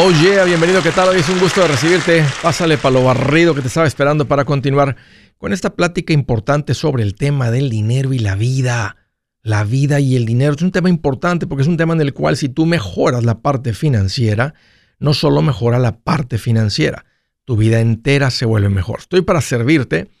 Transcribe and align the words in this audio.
Oh 0.00 0.12
yeah, 0.22 0.44
bienvenido, 0.44 0.80
¿qué 0.80 0.92
tal? 0.92 1.08
Hoy 1.08 1.18
es 1.18 1.28
un 1.28 1.40
gusto 1.40 1.60
de 1.60 1.66
recibirte. 1.66 2.24
Pásale 2.40 2.78
para 2.78 2.92
lo 2.92 3.02
barrido 3.02 3.52
que 3.52 3.62
te 3.62 3.66
estaba 3.66 3.84
esperando 3.84 4.28
para 4.28 4.44
continuar 4.44 4.94
con 5.38 5.52
esta 5.52 5.74
plática 5.74 6.12
importante 6.12 6.72
sobre 6.74 7.02
el 7.02 7.16
tema 7.16 7.50
del 7.50 7.68
dinero 7.68 8.12
y 8.12 8.20
la 8.20 8.36
vida. 8.36 8.96
La 9.42 9.64
vida 9.64 9.98
y 9.98 10.14
el 10.14 10.24
dinero 10.24 10.54
es 10.54 10.62
un 10.62 10.70
tema 10.70 10.88
importante 10.88 11.48
porque 11.48 11.62
es 11.62 11.68
un 11.68 11.76
tema 11.76 11.94
en 11.94 12.00
el 12.00 12.14
cual 12.14 12.36
si 12.36 12.48
tú 12.48 12.64
mejoras 12.64 13.24
la 13.24 13.40
parte 13.40 13.72
financiera, 13.72 14.54
no 15.00 15.14
solo 15.14 15.42
mejora 15.42 15.80
la 15.80 15.98
parte 15.98 16.38
financiera, 16.38 17.04
tu 17.44 17.56
vida 17.56 17.80
entera 17.80 18.30
se 18.30 18.46
vuelve 18.46 18.68
mejor. 18.68 19.00
Estoy 19.00 19.22
para 19.22 19.40
servirte. 19.40 20.12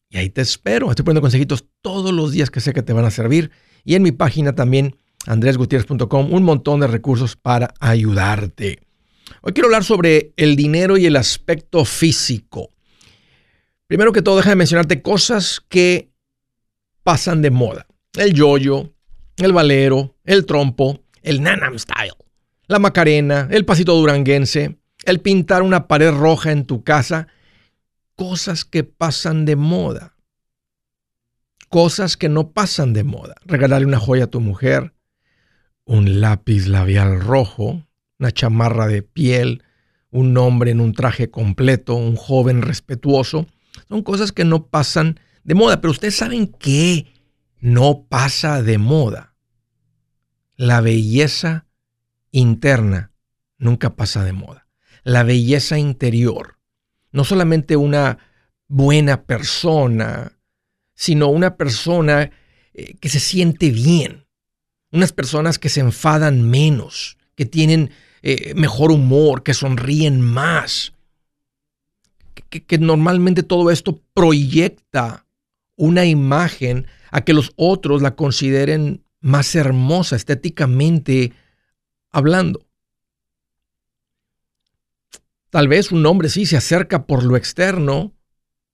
y 0.10 0.18
ahí 0.18 0.30
te 0.30 0.42
espero. 0.42 0.90
Estoy 0.90 1.06
poniendo 1.06 1.22
consejitos 1.22 1.64
todos 1.82 2.14
los 2.14 2.34
días 2.34 2.50
que 2.50 2.60
sé 2.60 2.74
que 2.74 2.84
te 2.84 2.92
van 2.92 3.06
a 3.06 3.12
servir. 3.12 3.50
Y 3.84 3.96
en 3.96 4.04
mi 4.04 4.12
página 4.12 4.54
también, 4.54 4.96
andresgutierrez.com, 5.26 6.34
un 6.34 6.44
montón 6.44 6.80
de 6.80 6.88
recursos 6.88 7.36
para 7.36 7.74
ayudarte. 7.80 8.80
Hoy 9.42 9.54
quiero 9.54 9.68
hablar 9.68 9.84
sobre 9.84 10.34
el 10.38 10.56
dinero 10.56 10.98
y 10.98 11.06
el 11.06 11.16
aspecto 11.16 11.86
físico. 11.86 12.72
Primero 13.88 14.12
que 14.12 14.22
todo, 14.22 14.38
deja 14.38 14.50
de 14.50 14.56
mencionarte 14.56 15.02
cosas 15.02 15.62
que 15.68 16.12
pasan 17.04 17.42
de 17.42 17.52
moda. 17.52 17.88
El 18.14 18.34
yoyo, 18.34 18.94
el 19.38 19.54
valero, 19.54 20.18
el 20.26 20.46
trompo, 20.46 21.04
el 21.22 21.42
nanam 21.42 21.78
style, 21.80 22.16
la 22.68 22.80
macarena, 22.80 23.48
el 23.52 23.64
pasito 23.64 23.96
duranguense, 23.96 24.78
el 25.06 25.22
pintar 25.22 25.62
una 25.62 25.88
pared 25.88 26.12
roja 26.12 26.52
en 26.52 26.66
tu 26.66 26.84
casa. 26.84 27.28
Cosas 28.16 28.66
que 28.66 28.84
pasan 28.84 29.46
de 29.46 29.56
moda. 29.56 30.17
Cosas 31.70 32.18
que 32.18 32.30
no 32.30 32.52
pasan 32.52 32.94
de 32.94 33.04
moda. 33.04 33.36
Regalarle 33.46 33.86
una 33.86 34.00
joya 34.00 34.26
a 34.26 34.30
tu 34.32 34.40
mujer, 34.40 34.94
un 35.86 36.22
lápiz 36.22 36.68
labial 36.68 37.20
rojo, 37.22 37.84
una 38.20 38.32
chamarra 38.32 38.88
de 38.88 39.02
piel, 39.04 39.64
un 40.10 40.38
hombre 40.38 40.72
en 40.72 40.80
un 40.80 40.94
traje 40.94 41.30
completo, 41.30 41.96
un 41.96 42.16
joven 42.16 42.62
respetuoso 42.62 43.48
son 43.88 44.04
cosas 44.04 44.32
que 44.32 44.44
no 44.44 44.68
pasan 44.68 45.20
de 45.44 45.56
moda, 45.56 45.82
pero 45.82 45.92
ustedes 45.92 46.16
saben 46.16 46.48
que 46.48 47.08
no 47.60 48.06
pasa 48.10 48.62
de 48.62 48.78
moda. 48.78 49.36
La 50.56 50.82
belleza 50.82 51.68
interna 52.32 53.12
nunca 53.58 53.96
pasa 53.96 54.24
de 54.24 54.34
moda. 54.34 54.68
La 55.04 55.24
belleza 55.24 55.78
interior. 55.78 56.60
No 57.12 57.24
solamente 57.24 57.78
una 57.78 58.18
buena 58.68 59.24
persona, 59.24 60.37
sino 60.98 61.28
una 61.28 61.56
persona 61.56 62.32
eh, 62.74 62.96
que 63.00 63.08
se 63.08 63.20
siente 63.20 63.70
bien. 63.70 64.26
Unas 64.92 65.14
personas 65.14 65.60
que 65.60 65.70
se 65.70 65.80
enfadan 65.80 66.50
menos, 66.50 67.18
que 67.36 67.46
tienen 67.46 67.92
eh, 68.24 68.54
mejor 68.56 68.92
humor, 68.92 69.44
que 69.44 69.54
sonríen 69.54 70.22
más, 70.22 70.94
que, 72.50 72.78
normalmente 72.80 73.44
todo 73.44 73.70
esto 73.70 74.02
proyecta 74.16 75.26
una 75.76 76.06
imagen 76.06 76.88
a 77.12 77.22
que 77.22 77.34
los 77.34 77.54
otros 77.58 78.02
la 78.02 78.16
consideren 78.16 79.04
más 79.20 79.54
hermosa 79.56 80.16
estéticamente 80.16 81.34
hablando. 82.10 82.66
Tal 85.52 85.68
vez 85.68 85.92
un 85.92 86.06
hombre 86.08 86.30
sí 86.30 86.48
se 86.48 86.58
acerca 86.58 87.06
por 87.06 87.24
lo 87.24 87.38
externo, 87.38 88.14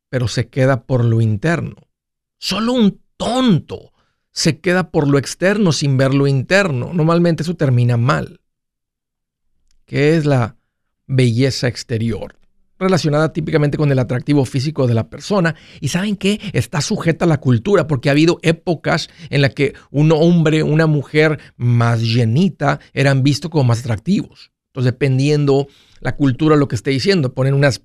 pero 0.07 0.29
se 0.29 0.47
queda 0.47 0.83
por 0.83 1.03
lo 1.03 1.19
interno. 1.19 1.75
Solo 2.43 2.73
un 2.73 2.99
tonto 3.15 3.93
se 4.29 4.59
queda 4.59 4.91
por 4.91 5.07
lo 5.07 5.17
externo 5.17 5.71
sin 5.71 5.95
ver 5.95 6.13
lo 6.13 6.27
interno. 6.27 6.91
Normalmente 6.91 7.41
eso 7.41 7.55
termina 7.55 7.95
mal. 7.95 8.41
¿Qué 9.85 10.17
es 10.17 10.25
la 10.25 10.57
belleza 11.07 11.69
exterior? 11.69 12.37
relacionada 12.77 13.31
típicamente 13.31 13.77
con 13.77 13.93
el 13.93 13.99
atractivo 13.99 14.43
físico 14.43 14.87
de 14.87 14.93
la 14.93 15.09
persona. 15.09 15.55
Y 15.79 15.87
saben 15.87 16.17
qué? 16.17 16.41
Está 16.51 16.81
sujeta 16.81 17.23
a 17.23 17.29
la 17.29 17.39
cultura 17.39 17.87
porque 17.87 18.09
ha 18.09 18.11
habido 18.11 18.39
épocas 18.41 19.09
en 19.29 19.41
las 19.41 19.53
que 19.53 19.73
un 19.89 20.11
hombre, 20.11 20.63
una 20.63 20.85
mujer 20.85 21.39
más 21.55 22.01
llenita 22.01 22.81
eran 22.91 23.23
vistos 23.23 23.51
como 23.51 23.63
más 23.63 23.79
atractivos. 23.79 24.51
Entonces, 24.73 24.91
dependiendo 24.91 25.69
la 26.01 26.17
cultura, 26.17 26.57
lo 26.57 26.67
que 26.67 26.75
esté 26.75 26.91
diciendo, 26.91 27.33
ponen 27.33 27.53
unas 27.53 27.83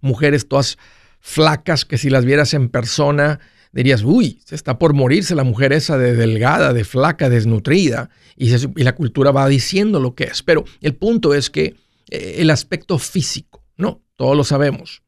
mujeres 0.00 0.48
todas 0.48 0.78
flacas 1.20 1.84
que 1.84 1.96
si 1.96 2.10
las 2.10 2.24
vieras 2.24 2.54
en 2.54 2.70
persona 2.70 3.38
dirías, 3.72 4.02
uy, 4.02 4.40
se 4.44 4.54
está 4.54 4.78
por 4.78 4.94
morirse 4.94 5.34
la 5.34 5.44
mujer 5.44 5.72
esa 5.72 5.96
de 5.96 6.14
delgada, 6.14 6.72
de 6.72 6.84
flaca, 6.84 7.28
desnutrida. 7.28 8.10
Y, 8.36 8.50
la 8.82 8.94
cultura 8.94 9.30
va 9.30 9.48
diciendo 9.48 10.00
lo 10.00 10.14
que 10.14 10.24
es. 10.24 10.42
Pero 10.42 10.64
el 10.80 10.94
punto 10.94 11.34
es 11.34 11.50
que 11.50 11.76
eh, 12.10 12.36
el 12.38 12.50
aspecto 12.50 12.98
físico, 12.98 13.64
no, 13.76 14.02
todos 14.16 14.36
lo 14.36 14.44
sabemos. 14.44 15.02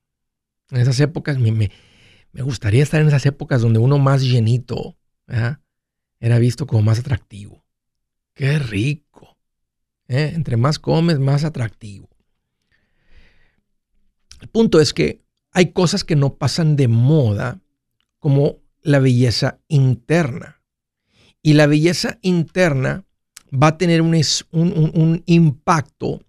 En 0.70 0.80
esas 0.80 1.00
épocas, 1.00 1.38
me, 1.38 1.52
me, 1.52 2.42
gustaría 2.42 2.82
estar 2.82 3.00
en 3.00 3.08
esas 3.08 3.26
épocas 3.26 3.60
donde 3.60 3.78
uno 3.78 3.98
más 3.98 4.22
llenito 4.22 4.96
era 6.20 6.38
visto 6.38 6.66
como 6.66 6.82
más 6.82 6.98
atractivo. 6.98 7.64
Qué 8.34 8.58
rico. 8.58 9.36
¿eh? 10.08 10.32
Entre 10.34 10.56
más 10.56 10.78
comes, 10.78 11.18
más 11.18 11.44
atractivo. 11.44 12.08
El 14.40 14.48
punto 14.48 14.80
es 14.80 14.92
que 14.92 15.22
hay 15.52 15.72
cosas 15.72 16.04
que 16.04 16.16
no 16.16 16.34
pasan 16.36 16.76
de 16.76 16.88
moda 16.88 17.60
como 18.22 18.60
la 18.82 19.00
belleza 19.00 19.58
interna. 19.66 20.62
Y 21.42 21.54
la 21.54 21.66
belleza 21.66 22.20
interna 22.22 23.04
va 23.52 23.66
a 23.66 23.78
tener 23.78 24.00
un, 24.00 24.14
un, 24.52 24.92
un 24.94 25.22
impacto 25.26 26.22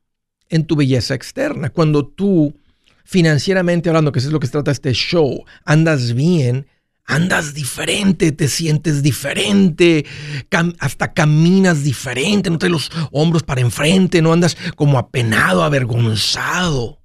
en 0.50 0.66
tu 0.66 0.76
belleza 0.76 1.14
externa. 1.14 1.70
Cuando 1.70 2.08
tú 2.08 2.60
financieramente 3.06 3.90
hablando, 3.90 4.12
que 4.12 4.18
es 4.18 4.26
lo 4.26 4.40
que 4.40 4.48
trata 4.48 4.72
este 4.72 4.92
show, 4.94 5.46
andas 5.66 6.14
bien, 6.14 6.66
andas 7.06 7.54
diferente, 7.54 8.32
te 8.32 8.48
sientes 8.48 9.04
diferente, 9.04 10.04
hasta 10.80 11.14
caminas 11.14 11.84
diferente, 11.84 12.50
no 12.50 12.58
traes 12.58 12.72
los 12.72 12.92
hombros 13.12 13.44
para 13.44 13.62
enfrente, 13.62 14.24
no 14.24 14.34
andas 14.34 14.58
como 14.76 14.98
apenado, 14.98 15.64
avergonzado. 15.64 17.03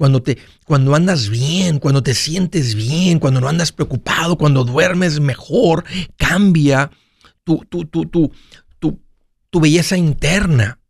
Cuando, 0.00 0.22
te, 0.22 0.38
cuando 0.64 0.94
andas 0.94 1.28
bien, 1.28 1.78
cuando 1.78 2.02
te 2.02 2.14
sientes 2.14 2.74
bien, 2.74 3.18
cuando 3.18 3.38
no 3.38 3.50
andas 3.50 3.70
preocupado, 3.70 4.38
cuando 4.38 4.64
duermes 4.64 5.20
mejor, 5.20 5.84
cambia 6.16 6.90
tu, 7.44 7.58
tu, 7.68 7.84
tu, 7.84 8.06
tu, 8.06 8.32
tu 9.50 9.60
belleza 9.60 9.98
interna 9.98 10.80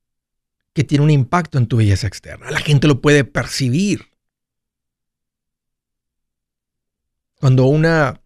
que 0.72 0.84
tiene 0.84 1.02
un 1.02 1.10
impacto 1.10 1.58
en 1.58 1.66
tu 1.66 1.78
belleza 1.78 2.06
externa. 2.06 2.52
La 2.52 2.60
gente 2.60 2.86
lo 2.86 3.00
puede 3.00 3.24
percibir. 3.24 4.12
Cuando 7.34 7.64
una 7.64 8.19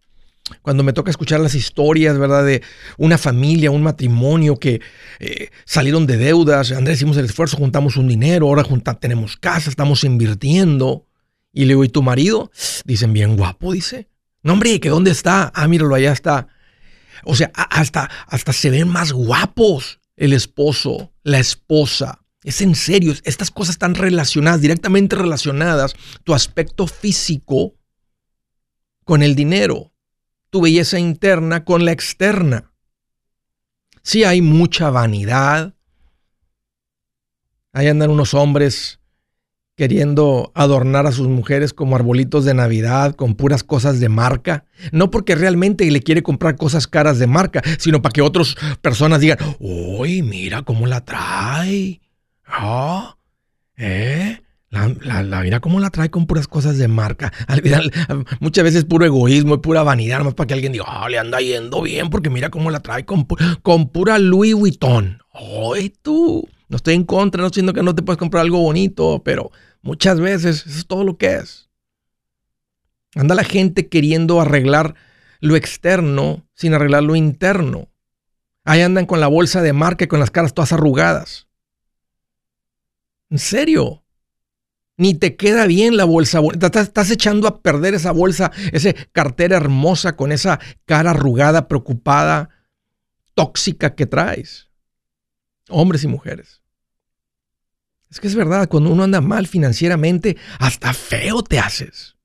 cuando 0.61 0.83
me 0.83 0.93
toca 0.93 1.09
escuchar 1.09 1.39
las 1.39 1.55
historias, 1.55 2.17
¿verdad? 2.17 2.45
De 2.45 2.61
una 2.97 3.17
familia, 3.17 3.71
un 3.71 3.83
matrimonio 3.83 4.57
que 4.57 4.81
eh, 5.19 5.49
salieron 5.65 6.05
de 6.05 6.17
deudas, 6.17 6.71
Andrés, 6.71 6.97
hicimos 6.97 7.17
el 7.17 7.25
esfuerzo, 7.25 7.57
juntamos 7.57 7.97
un 7.97 8.07
dinero, 8.07 8.47
ahora 8.47 8.63
tenemos 8.99 9.37
casa, 9.37 9.69
estamos 9.69 10.03
invirtiendo. 10.03 11.07
Y 11.51 11.61
le 11.61 11.69
digo, 11.69 11.83
¿y 11.83 11.89
tu 11.89 12.03
marido? 12.03 12.51
Dicen, 12.83 13.13
bien 13.13 13.37
guapo, 13.37 13.71
dice. 13.71 14.09
No, 14.43 14.53
hombre, 14.53 14.79
¿que 14.79 14.89
dónde 14.89 15.11
está? 15.11 15.51
Ah, 15.55 15.67
míralo, 15.67 15.95
allá 15.95 16.11
está. 16.11 16.47
O 17.23 17.33
sea, 17.33 17.51
hasta, 17.55 18.09
hasta 18.27 18.53
se 18.53 18.69
ven 18.69 18.87
más 18.87 19.11
guapos 19.13 19.99
el 20.15 20.33
esposo, 20.33 21.11
la 21.23 21.39
esposa. 21.39 22.21
Es 22.43 22.61
en 22.61 22.75
serio, 22.75 23.13
estas 23.23 23.49
cosas 23.49 23.75
están 23.75 23.95
relacionadas, 23.95 24.61
directamente 24.61 25.15
relacionadas, 25.15 25.95
tu 26.23 26.35
aspecto 26.35 26.85
físico 26.85 27.73
con 29.03 29.23
el 29.23 29.33
dinero, 29.35 29.93
tu 30.55 30.61
belleza 30.61 30.97
interna 30.99 31.65
con 31.65 31.83
la 31.83 31.91
externa. 31.91 32.71
Sí 34.03 34.23
hay 34.23 34.41
mucha 34.41 34.89
vanidad. 34.89 35.73
Ahí 37.73 37.89
andan 37.89 38.09
unos 38.09 38.33
hombres 38.33 39.01
queriendo 39.75 40.53
adornar 40.55 41.07
a 41.07 41.11
sus 41.11 41.27
mujeres 41.27 41.73
como 41.73 41.97
arbolitos 41.97 42.45
de 42.45 42.53
Navidad 42.53 43.15
con 43.15 43.35
puras 43.35 43.65
cosas 43.65 43.99
de 43.99 44.07
marca. 44.07 44.63
No 44.93 45.11
porque 45.11 45.35
realmente 45.35 45.91
le 45.91 45.99
quiere 45.99 46.23
comprar 46.23 46.55
cosas 46.55 46.87
caras 46.87 47.19
de 47.19 47.27
marca, 47.27 47.61
sino 47.77 48.01
para 48.01 48.13
que 48.13 48.21
otras 48.21 48.55
personas 48.81 49.19
digan, 49.19 49.39
uy, 49.59 50.21
mira 50.21 50.61
cómo 50.61 50.87
la 50.87 51.03
trae. 51.03 51.99
Ah, 52.47 53.17
¿eh? 53.75 54.41
La, 54.75 55.23
la, 55.23 55.41
mira 55.41 55.61
cómo 55.61 55.79
la 55.79 55.89
trae 55.89 56.09
con 56.09 56.25
puras 56.27 56.47
cosas 56.47 56.77
de 56.77 56.87
marca. 56.87 57.31
Al 57.47 57.61
final, 57.61 57.91
muchas 58.41 58.63
veces 58.63 58.83
puro 58.83 59.05
egoísmo 59.05 59.55
y 59.55 59.57
pura 59.59 59.83
vanidad, 59.83 60.17
nomás 60.19 60.33
para 60.33 60.47
que 60.47 60.53
alguien 60.53 60.73
diga, 60.73 60.85
oh, 60.85 61.07
le 61.07 61.17
anda 61.17 61.39
yendo 61.39 61.81
bien, 61.81 62.09
porque 62.09 62.29
mira 62.29 62.49
cómo 62.49 62.71
la 62.71 62.81
trae 62.81 63.05
con, 63.05 63.25
con 63.61 63.89
pura 63.89 64.19
Louis 64.19 64.53
Vuitton. 64.53 65.19
¡Ay, 65.33 65.93
tú! 66.01 66.47
No 66.67 66.77
estoy 66.77 66.95
en 66.95 67.05
contra, 67.05 67.41
no 67.41 67.47
estoy 67.47 67.61
diciendo 67.61 67.73
que 67.73 67.83
no 67.83 67.95
te 67.95 68.01
puedes 68.01 68.17
comprar 68.17 68.41
algo 68.41 68.59
bonito, 68.59 69.21
pero 69.23 69.51
muchas 69.81 70.19
veces 70.19 70.65
eso 70.65 70.79
es 70.79 70.87
todo 70.87 71.03
lo 71.03 71.17
que 71.17 71.35
es. 71.35 71.69
Anda 73.15 73.35
la 73.35 73.43
gente 73.43 73.87
queriendo 73.87 74.41
arreglar 74.41 74.95
lo 75.39 75.55
externo 75.55 76.45
sin 76.53 76.73
arreglar 76.73 77.03
lo 77.03 77.15
interno. 77.15 77.87
Ahí 78.65 78.81
andan 78.81 79.05
con 79.05 79.19
la 79.19 79.27
bolsa 79.27 79.61
de 79.61 79.73
marca 79.73 80.05
y 80.05 80.07
con 80.07 80.19
las 80.19 80.31
caras 80.31 80.53
todas 80.53 80.73
arrugadas. 80.73 81.47
En 83.29 83.37
serio. 83.39 84.04
Ni 84.97 85.13
te 85.13 85.35
queda 85.35 85.65
bien 85.65 85.97
la 85.97 86.05
bolsa. 86.05 86.41
Estás, 86.53 87.11
echando 87.11 87.47
a 87.47 87.61
perder 87.61 87.93
esa 87.93 88.11
bolsa, 88.11 88.51
esa 88.71 88.93
cartera 89.11 89.57
hermosa 89.57 90.15
con 90.15 90.31
esa 90.31 90.59
cara 90.85 91.11
arrugada, 91.11 91.67
preocupada, 91.67 92.49
tóxica 93.33 93.95
que 93.95 94.05
traes 94.05 94.69
hombres 95.69 96.03
y 96.03 96.07
mujeres. 96.07 96.61
Es 98.09 98.19
que 98.19 98.27
es 98.27 98.35
verdad, 98.35 98.69
cuando 98.69 98.91
uno 98.91 99.03
anda 99.03 99.19
mal 99.19 99.47
financieramente, 99.47 100.37
hasta 100.59 100.93
feo 100.93 101.43
te 101.43 101.59
haces. 101.59 102.15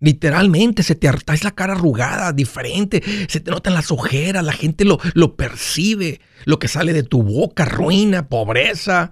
Literalmente 0.00 0.82
se 0.82 0.94
te 0.94 1.08
es 1.08 1.44
la 1.44 1.50
cara 1.50 1.74
arrugada, 1.74 2.32
diferente, 2.32 3.02
se 3.28 3.40
te 3.40 3.50
notan 3.50 3.74
las 3.74 3.90
ojeras, 3.90 4.42
la 4.42 4.54
gente 4.54 4.86
lo, 4.86 4.98
lo 5.12 5.36
percibe, 5.36 6.20
lo 6.46 6.58
que 6.58 6.68
sale 6.68 6.94
de 6.94 7.02
tu 7.02 7.22
boca, 7.22 7.66
ruina, 7.66 8.28
pobreza. 8.28 9.10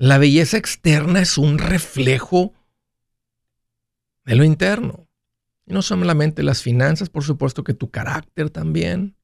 La 0.00 0.16
belleza 0.16 0.56
externa 0.56 1.20
es 1.20 1.36
un 1.36 1.58
reflejo 1.58 2.54
de 4.24 4.34
lo 4.34 4.44
interno. 4.44 5.10
Y 5.66 5.74
no 5.74 5.82
solamente 5.82 6.42
las 6.42 6.62
finanzas, 6.62 7.10
por 7.10 7.22
supuesto 7.22 7.64
que 7.64 7.74
tu 7.74 7.90
carácter 7.90 8.48
también. 8.48 9.18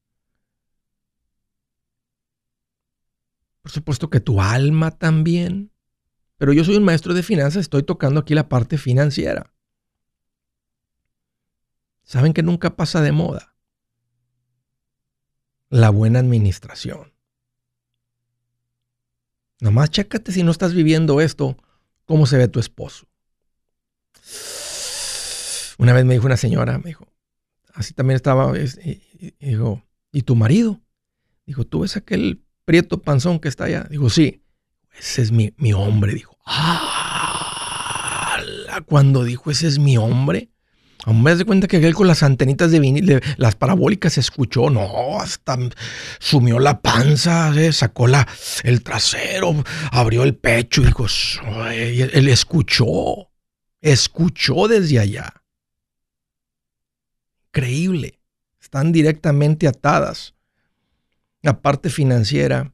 Por 3.63 3.71
supuesto 3.71 4.11
que 4.11 4.19
tu 4.19 4.39
alma 4.39 4.91
también. 4.91 5.73
Pero 6.37 6.53
yo 6.53 6.63
soy 6.63 6.75
un 6.75 6.85
maestro 6.85 7.15
de 7.15 7.23
finanzas, 7.23 7.61
estoy 7.61 7.81
tocando 7.81 8.19
aquí 8.19 8.35
la 8.35 8.47
parte 8.47 8.77
financiera. 8.77 9.51
¿Saben 12.03 12.33
que 12.33 12.43
nunca 12.43 12.75
pasa 12.75 13.01
de 13.01 13.13
moda? 13.13 13.55
La 15.69 15.89
buena 15.89 16.19
administración. 16.19 17.16
Nomás 19.59 19.89
chécate 19.89 20.31
si 20.31 20.43
no 20.43 20.51
estás 20.51 20.73
viviendo 20.73 21.21
esto, 21.21 21.57
cómo 22.05 22.25
se 22.25 22.37
ve 22.37 22.47
tu 22.47 22.59
esposo. 22.59 23.07
Una 25.77 25.93
vez 25.93 26.05
me 26.05 26.13
dijo 26.13 26.25
una 26.25 26.37
señora, 26.37 26.77
me 26.79 26.89
dijo, 26.89 27.07
así 27.73 27.93
también 27.93 28.15
estaba, 28.15 28.53
y, 28.57 29.01
dijo, 29.39 29.83
¿y 30.11 30.23
tu 30.23 30.35
marido? 30.35 30.81
Dijo, 31.45 31.65
¿tú 31.65 31.81
ves 31.81 31.97
aquel 31.97 32.43
prieto 32.67 33.01
panzón 33.01 33.39
que 33.39 33.47
está 33.47 33.63
allá. 33.63 33.87
Digo, 33.89 34.09
sí, 34.09 34.43
ese 34.99 35.21
es 35.21 35.31
mi, 35.31 35.53
mi 35.55 35.71
hombre. 35.71 36.13
Dijo, 36.13 36.37
ah, 36.45 37.63
cuando 38.85 39.23
dijo, 39.23 39.49
ese 39.49 39.67
es 39.67 39.79
mi 39.79 39.97
hombre. 39.97 40.49
Das 41.31 41.37
de 41.39 41.45
cuenta 41.45 41.67
que 41.67 41.77
aquel 41.77 41.93
con 41.93 42.07
las 42.07 42.21
antenitas 42.21 42.71
de 42.71 42.79
vinil, 42.79 43.21
las 43.37 43.55
parabólicas, 43.55 44.17
escuchó, 44.17 44.69
no, 44.69 45.19
hasta 45.19 45.57
sumió 46.19 46.59
la 46.59 46.81
panza, 46.81 47.53
sacó 47.71 48.07
la, 48.07 48.27
el 48.63 48.83
trasero, 48.83 49.63
abrió 49.91 50.23
el 50.23 50.35
pecho, 50.35 50.81
dijo, 50.81 51.05
él 51.71 52.27
escuchó, 52.27 53.29
escuchó 53.81 54.67
desde 54.67 54.99
allá. 54.99 55.33
Increíble, 57.47 58.19
están 58.59 58.91
directamente 58.91 59.67
atadas. 59.67 60.35
La 61.41 61.61
parte 61.61 61.89
financiera 61.89 62.73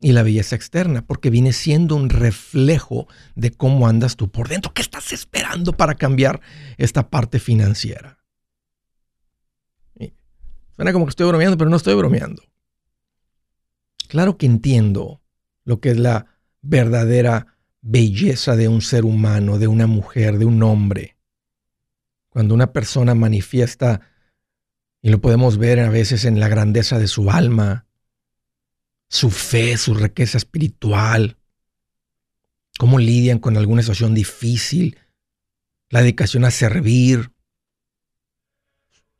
y 0.00 0.12
la 0.12 0.22
belleza 0.22 0.56
externa, 0.56 1.06
porque 1.06 1.30
viene 1.30 1.52
siendo 1.52 1.96
un 1.96 2.10
reflejo 2.10 3.08
de 3.34 3.50
cómo 3.52 3.86
andas 3.86 4.16
tú 4.16 4.30
por 4.30 4.48
dentro. 4.48 4.72
¿Qué 4.72 4.82
estás 4.82 5.12
esperando 5.12 5.76
para 5.76 5.94
cambiar 5.94 6.40
esta 6.76 7.08
parte 7.10 7.38
financiera? 7.38 8.18
suena 10.76 10.92
como 10.92 11.06
que 11.06 11.10
estoy 11.10 11.28
bromeando, 11.28 11.56
pero 11.56 11.70
no 11.70 11.76
estoy 11.76 11.94
bromeando. 11.94 12.42
Claro 14.08 14.36
que 14.36 14.46
entiendo 14.46 15.22
lo 15.64 15.80
que 15.80 15.90
es 15.90 15.98
la 15.98 16.26
verdadera 16.62 17.58
belleza 17.80 18.56
de 18.56 18.68
un 18.68 18.82
ser 18.82 19.04
humano, 19.04 19.58
de 19.58 19.68
una 19.68 19.86
mujer, 19.86 20.38
de 20.38 20.44
un 20.44 20.62
hombre. 20.62 21.16
Cuando 22.28 22.54
una 22.54 22.72
persona 22.72 23.14
manifiesta 23.14 24.00
y 25.00 25.10
lo 25.10 25.20
podemos 25.20 25.58
ver 25.58 25.80
a 25.80 25.90
veces 25.90 26.24
en 26.24 26.40
la 26.40 26.48
grandeza 26.48 26.98
de 26.98 27.08
su 27.08 27.30
alma, 27.30 27.83
su 29.14 29.30
fe, 29.30 29.76
su 29.76 29.94
riqueza 29.94 30.38
espiritual, 30.38 31.36
cómo 32.78 32.98
lidian 32.98 33.38
con 33.38 33.56
alguna 33.56 33.80
situación 33.80 34.12
difícil, 34.12 34.98
la 35.88 36.00
dedicación 36.00 36.44
a 36.44 36.50
servir, 36.50 37.30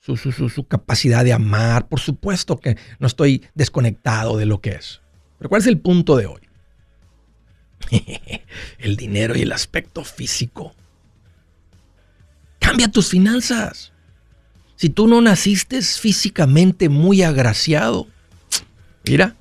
su, 0.00 0.16
su, 0.16 0.66
capacidad 0.66 1.24
de 1.24 1.32
amar. 1.32 1.86
Por 1.86 2.00
supuesto 2.00 2.58
que 2.58 2.76
no 2.98 3.06
estoy 3.06 3.46
desconectado 3.54 4.36
de 4.36 4.46
lo 4.46 4.60
que 4.60 4.70
es. 4.70 5.00
Pero 5.38 5.48
¿cuál 5.48 5.62
es 5.62 5.68
el 5.68 5.78
punto 5.78 6.16
de 6.16 6.26
hoy? 6.26 6.40
el 8.78 8.96
dinero 8.96 9.38
y 9.38 9.42
el 9.42 9.52
aspecto 9.52 10.02
físico. 10.02 10.74
Cambia 12.58 12.90
tus 12.90 13.10
finanzas. 13.10 13.92
Si 14.74 14.90
tú 14.90 15.06
no 15.06 15.20
naciste 15.20 15.80
físicamente 15.82 16.88
muy 16.88 17.22
agraciado, 17.22 18.08
mira, 19.04 19.36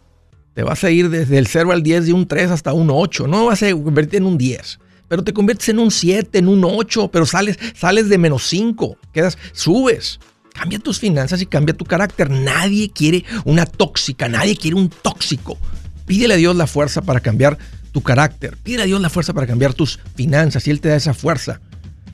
te 0.54 0.64
vas 0.64 0.84
a 0.84 0.92
ir 0.92 1.10
desde 1.10 1.38
el 1.38 1.48
0 1.48 1.72
al 1.72 1.84
10 1.84 2.06
de 2.06 2.14
un 2.14 2.28
3 2.28 2.52
hasta 2.52 2.74
un 2.74 2.90
8. 2.92 3.28
No 3.28 3.46
vas 3.46 3.64
a 3.64 3.72
convertirte 3.72 4.18
en 4.18 4.26
un 4.26 4.38
10, 4.38 4.80
pero 5.08 5.24
te 5.24 5.34
conviertes 5.34 5.70
en 5.70 5.80
un 5.80 5.92
7, 5.92 6.38
en 6.38 6.48
un 6.48 6.64
8, 6.64 7.10
pero 7.10 7.26
sales, 7.26 7.58
sales 7.76 8.10
de 8.10 8.18
menos 8.18 8.44
5, 8.48 8.98
quedas, 9.12 9.38
subes. 9.52 10.20
Cambia 10.54 10.78
tus 10.78 11.00
finanzas 11.00 11.42
y 11.42 11.48
cambia 11.48 11.76
tu 11.76 11.84
carácter. 11.84 12.30
Nadie 12.30 12.92
quiere 12.92 13.26
una 13.44 13.66
tóxica, 13.66 14.30
nadie 14.30 14.56
quiere 14.56 14.78
un 14.78 14.90
tóxico. 14.90 15.58
Pídele 16.06 16.36
a 16.36 16.38
Dios 16.38 16.56
la 16.56 16.68
fuerza 16.68 17.02
para 17.02 17.22
cambiar 17.22 17.58
tu 17.92 18.02
carácter. 18.02 18.58
Pídele 18.58 18.84
a 18.84 18.86
Dios 18.86 19.02
la 19.02 19.10
fuerza 19.10 19.34
para 19.34 19.48
cambiar 19.48 19.74
tus 19.74 20.00
finanzas 20.16 20.68
y 20.68 20.72
Él 20.72 20.80
te 20.80 20.90
da 20.90 20.96
esa 20.96 21.16
fuerza. 21.16 21.60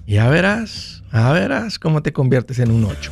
Ya 0.08 0.30
verás 0.30 1.04
a 1.12 1.32
verás 1.34 1.80
cómo 1.80 2.02
te 2.02 2.14
conviertes 2.14 2.60
en 2.60 2.72
un 2.72 2.86
8. 2.86 3.12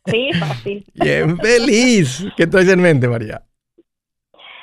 Sí, 0.08 0.30
fácil. 0.38 0.84
Bien 0.94 1.36
feliz. 1.38 2.24
¿Qué 2.36 2.46
traes 2.46 2.68
en 2.68 2.80
mente, 2.80 3.08
María? 3.08 3.42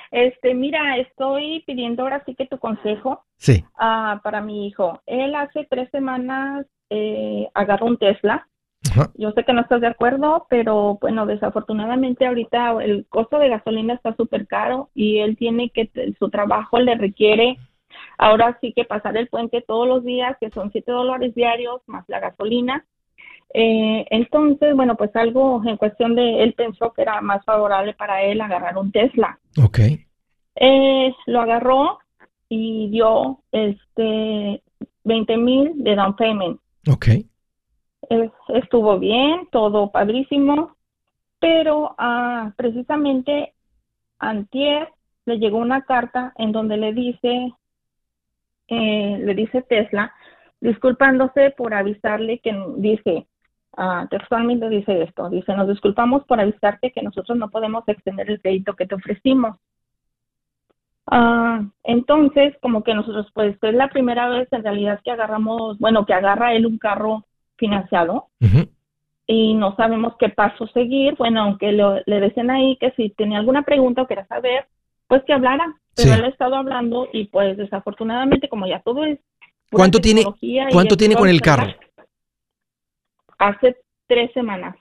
Este, 0.09 0.53
mira, 0.53 0.95
estoy 0.99 1.65
pidiendo 1.67 2.03
ahora 2.03 2.23
sí 2.25 2.33
que 2.33 2.45
tu 2.45 2.57
consejo. 2.59 3.25
Sí. 3.35 3.65
Uh, 3.75 4.21
para 4.21 4.39
mi 4.39 4.67
hijo. 4.67 5.01
Él 5.05 5.35
hace 5.35 5.67
tres 5.69 5.91
semanas 5.91 6.65
eh, 6.89 7.49
agarró 7.53 7.87
un 7.87 7.97
Tesla 7.97 8.47
yo 9.15 9.31
sé 9.31 9.43
que 9.43 9.53
no 9.53 9.61
estás 9.61 9.81
de 9.81 9.87
acuerdo, 9.87 10.45
pero 10.49 10.97
bueno, 11.01 11.25
desafortunadamente 11.25 12.25
ahorita 12.25 12.83
el 12.83 13.05
costo 13.07 13.39
de 13.39 13.49
gasolina 13.49 13.93
está 13.93 14.15
súper 14.15 14.47
caro 14.47 14.89
y 14.93 15.19
él 15.19 15.37
tiene 15.37 15.69
que, 15.69 15.89
su 16.19 16.29
trabajo 16.29 16.79
le 16.79 16.95
requiere 16.95 17.57
ahora 18.17 18.57
sí 18.61 18.73
que 18.75 18.85
pasar 18.85 19.17
el 19.17 19.27
puente 19.27 19.61
todos 19.61 19.87
los 19.87 20.03
días, 20.03 20.37
que 20.39 20.49
son 20.51 20.71
7 20.71 20.91
dólares 20.91 21.35
diarios 21.35 21.81
más 21.87 22.05
la 22.07 22.19
gasolina. 22.19 22.85
Eh, 23.53 24.05
entonces, 24.09 24.75
bueno, 24.75 24.95
pues 24.95 25.15
algo 25.15 25.61
en 25.65 25.77
cuestión 25.77 26.15
de, 26.15 26.43
él 26.43 26.53
pensó 26.53 26.91
que 26.93 27.03
era 27.03 27.21
más 27.21 27.43
favorable 27.45 27.93
para 27.93 28.23
él 28.23 28.41
agarrar 28.41 28.77
un 28.77 28.91
Tesla. 28.91 29.39
Ok. 29.63 29.79
Eh, 30.55 31.15
lo 31.27 31.41
agarró 31.41 31.99
y 32.49 32.89
dio 32.89 33.39
este 33.51 34.61
20 35.03 35.37
mil 35.37 35.71
de 35.83 35.95
down 35.95 36.15
payment. 36.15 36.59
Ok 36.89 37.07
estuvo 38.49 38.99
bien, 38.99 39.47
todo 39.51 39.91
padrísimo, 39.91 40.75
pero 41.39 41.95
ah, 41.97 42.53
precisamente 42.55 43.53
antier 44.19 44.89
le 45.25 45.39
llegó 45.39 45.57
una 45.57 45.83
carta 45.83 46.33
en 46.37 46.51
donde 46.51 46.77
le 46.77 46.93
dice, 46.93 47.53
eh, 48.67 49.17
le 49.19 49.33
dice 49.35 49.61
Tesla, 49.61 50.13
disculpándose 50.61 51.51
por 51.51 51.73
avisarle 51.73 52.39
que 52.39 52.55
dice, 52.77 53.27
uh, 53.77 54.07
textualmente 54.09 54.69
dice 54.69 55.03
esto, 55.03 55.29
dice, 55.29 55.53
nos 55.55 55.67
disculpamos 55.67 56.23
por 56.25 56.39
avisarte 56.39 56.91
que 56.91 57.01
nosotros 57.01 57.37
no 57.37 57.49
podemos 57.49 57.83
extender 57.87 58.29
el 58.29 58.41
crédito 58.41 58.73
que 58.73 58.87
te 58.87 58.95
ofrecimos. 58.95 59.57
Ah, 61.05 61.65
entonces, 61.83 62.55
como 62.61 62.83
que 62.83 62.93
nosotros, 62.93 63.27
pues, 63.33 63.57
es 63.61 63.73
la 63.73 63.89
primera 63.89 64.29
vez 64.29 64.47
en 64.51 64.63
realidad 64.63 65.01
que 65.03 65.11
agarramos, 65.11 65.77
bueno, 65.79 66.05
que 66.05 66.13
agarra 66.13 66.53
él 66.53 66.65
un 66.65 66.77
carro 66.77 67.25
financiado 67.63 68.27
y 69.25 69.53
no 69.53 69.73
sabemos 69.77 70.13
qué 70.19 70.27
paso 70.27 70.67
seguir. 70.67 71.15
Bueno, 71.17 71.43
aunque 71.43 71.71
le 71.71 72.19
decían 72.19 72.49
ahí 72.49 72.77
que 72.77 72.91
si 72.97 73.09
tenía 73.11 73.39
alguna 73.39 73.63
pregunta 73.63 74.01
o 74.01 74.07
quería 74.07 74.27
saber, 74.27 74.67
pues 75.07 75.23
que 75.25 75.33
hablara. 75.33 75.75
Pero 75.95 76.13
él 76.13 76.25
ha 76.25 76.27
estado 76.27 76.55
hablando 76.55 77.07
y 77.13 77.27
pues 77.27 77.55
desafortunadamente 77.55 78.49
como 78.49 78.67
ya 78.67 78.81
todo 78.81 79.05
es... 79.05 79.19
¿Cuánto 79.71 79.99
tiene, 79.99 80.23
¿cuánto 80.71 80.97
tiene 80.97 81.15
con 81.15 81.29
el 81.29 81.41
carro? 81.41 81.67
Hace 83.37 83.77
tres 84.07 84.31
semanas. 84.33 84.75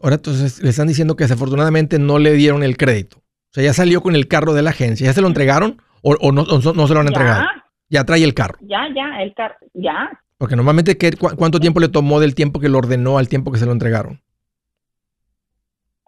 Ahora 0.00 0.16
entonces 0.16 0.62
le 0.62 0.70
están 0.70 0.88
diciendo 0.88 1.16
que 1.16 1.24
desafortunadamente 1.24 1.98
no 1.98 2.18
le 2.18 2.32
dieron 2.32 2.62
el 2.62 2.76
crédito. 2.76 3.18
O 3.18 3.52
sea, 3.52 3.64
ya 3.64 3.72
salió 3.72 4.00
con 4.00 4.14
el 4.14 4.28
carro 4.28 4.54
de 4.54 4.62
la 4.62 4.70
agencia. 4.70 5.06
¿Ya 5.06 5.12
se 5.12 5.20
lo 5.20 5.26
entregaron 5.26 5.82
o, 6.02 6.32
no, 6.32 6.44
no, 6.44 6.86
se 6.86 6.94
lo 6.94 7.00
han 7.00 7.08
entregado? 7.08 7.44
Ya 7.88 8.04
trae 8.04 8.22
el 8.24 8.34
carro. 8.34 8.58
Ya, 8.60 8.88
ya, 8.94 9.22
el 9.22 9.34
carro, 9.34 9.56
ya. 9.74 10.10
Porque 10.38 10.56
normalmente, 10.56 10.98
¿qué, 10.98 11.12
¿cuánto 11.12 11.60
tiempo 11.60 11.80
le 11.80 11.88
tomó 11.88 12.20
del 12.20 12.34
tiempo 12.34 12.60
que 12.60 12.68
lo 12.68 12.78
ordenó 12.78 13.18
al 13.18 13.28
tiempo 13.28 13.50
que 13.50 13.58
se 13.58 13.66
lo 13.66 13.72
entregaron? 13.72 14.20